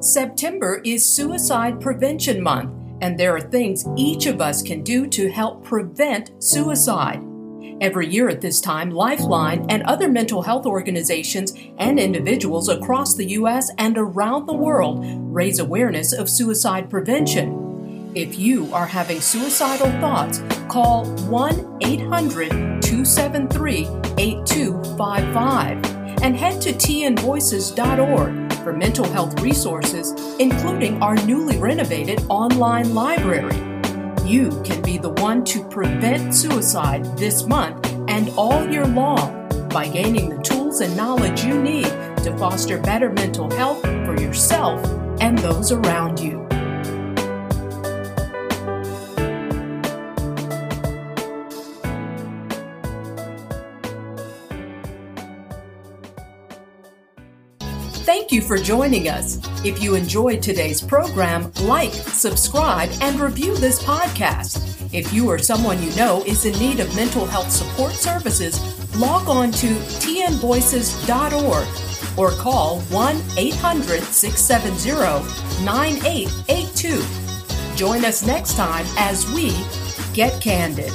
September 0.03 0.81
is 0.85 1.05
Suicide 1.05 1.81
Prevention 1.81 2.41
Month, 2.43 2.71
and 3.01 3.17
there 3.17 3.35
are 3.35 3.41
things 3.41 3.85
each 3.95 4.25
of 4.27 4.41
us 4.41 4.61
can 4.61 4.83
do 4.83 5.07
to 5.07 5.31
help 5.31 5.63
prevent 5.63 6.31
suicide. 6.43 7.32
Every 7.81 8.07
year 8.07 8.29
at 8.29 8.41
this 8.41 8.61
time, 8.61 8.91
Lifeline 8.91 9.65
and 9.69 9.83
other 9.83 10.07
mental 10.07 10.41
health 10.41 10.65
organizations 10.65 11.53
and 11.77 11.99
individuals 11.99 12.69
across 12.69 13.15
the 13.15 13.25
U.S. 13.31 13.71
and 13.77 13.97
around 13.97 14.45
the 14.45 14.53
world 14.53 15.03
raise 15.33 15.59
awareness 15.59 16.13
of 16.13 16.29
suicide 16.29 16.89
prevention. 16.89 18.11
If 18.15 18.37
you 18.37 18.73
are 18.73 18.85
having 18.85 19.21
suicidal 19.21 19.89
thoughts, 19.99 20.41
call 20.69 21.05
1 21.05 21.79
800 21.81 22.49
273 22.81 23.87
8255 24.17 25.93
and 26.21 26.37
head 26.37 26.61
to 26.61 26.71
tnvoices.org 26.71 28.53
for 28.63 28.73
mental 28.73 29.05
health 29.05 29.41
resources, 29.41 30.11
including 30.39 31.01
our 31.03 31.15
newly 31.25 31.57
renovated 31.57 32.23
online 32.29 32.95
library. 32.95 33.72
You 34.25 34.61
can 34.63 34.81
be 34.81 34.97
the 34.97 35.09
one 35.09 35.43
to 35.45 35.63
prevent 35.67 36.33
suicide 36.33 37.03
this 37.17 37.45
month 37.45 37.85
and 38.07 38.29
all 38.37 38.65
year 38.69 38.85
long 38.85 39.67
by 39.67 39.87
gaining 39.87 40.29
the 40.29 40.41
tools 40.41 40.79
and 40.79 40.95
knowledge 40.95 41.43
you 41.43 41.61
need 41.61 41.91
to 42.23 42.33
foster 42.37 42.77
better 42.77 43.09
mental 43.11 43.51
health 43.51 43.81
for 43.81 44.19
yourself 44.19 44.81
and 45.19 45.37
those 45.39 45.73
around 45.73 46.21
you. 46.21 46.42
You 58.33 58.41
for 58.41 58.57
joining 58.57 59.07
us. 59.09 59.37
If 59.63 59.81
you 59.81 59.93
enjoyed 59.93 60.41
today's 60.41 60.81
program, 60.81 61.51
like, 61.61 61.93
subscribe, 61.93 62.89
and 63.01 63.19
review 63.19 63.55
this 63.55 63.81
podcast. 63.83 64.59
If 64.91 65.13
you 65.13 65.29
or 65.29 65.37
someone 65.37 65.81
you 65.83 65.95
know 65.95 66.23
is 66.25 66.45
in 66.45 66.57
need 66.59 66.79
of 66.79 66.95
mental 66.95 67.27
health 67.27 67.51
support 67.51 67.93
services, 67.93 68.59
log 68.97 69.29
on 69.29 69.51
to 69.51 69.67
tnvoices.org 70.01 71.67
or 72.17 72.31
call 72.41 72.81
1 72.81 73.21
800 73.37 74.01
670 74.01 75.63
9882. 75.63 77.03
Join 77.75 78.03
us 78.03 78.25
next 78.25 78.55
time 78.55 78.85
as 78.97 79.31
we 79.31 79.51
get 80.13 80.41
candid. 80.41 80.91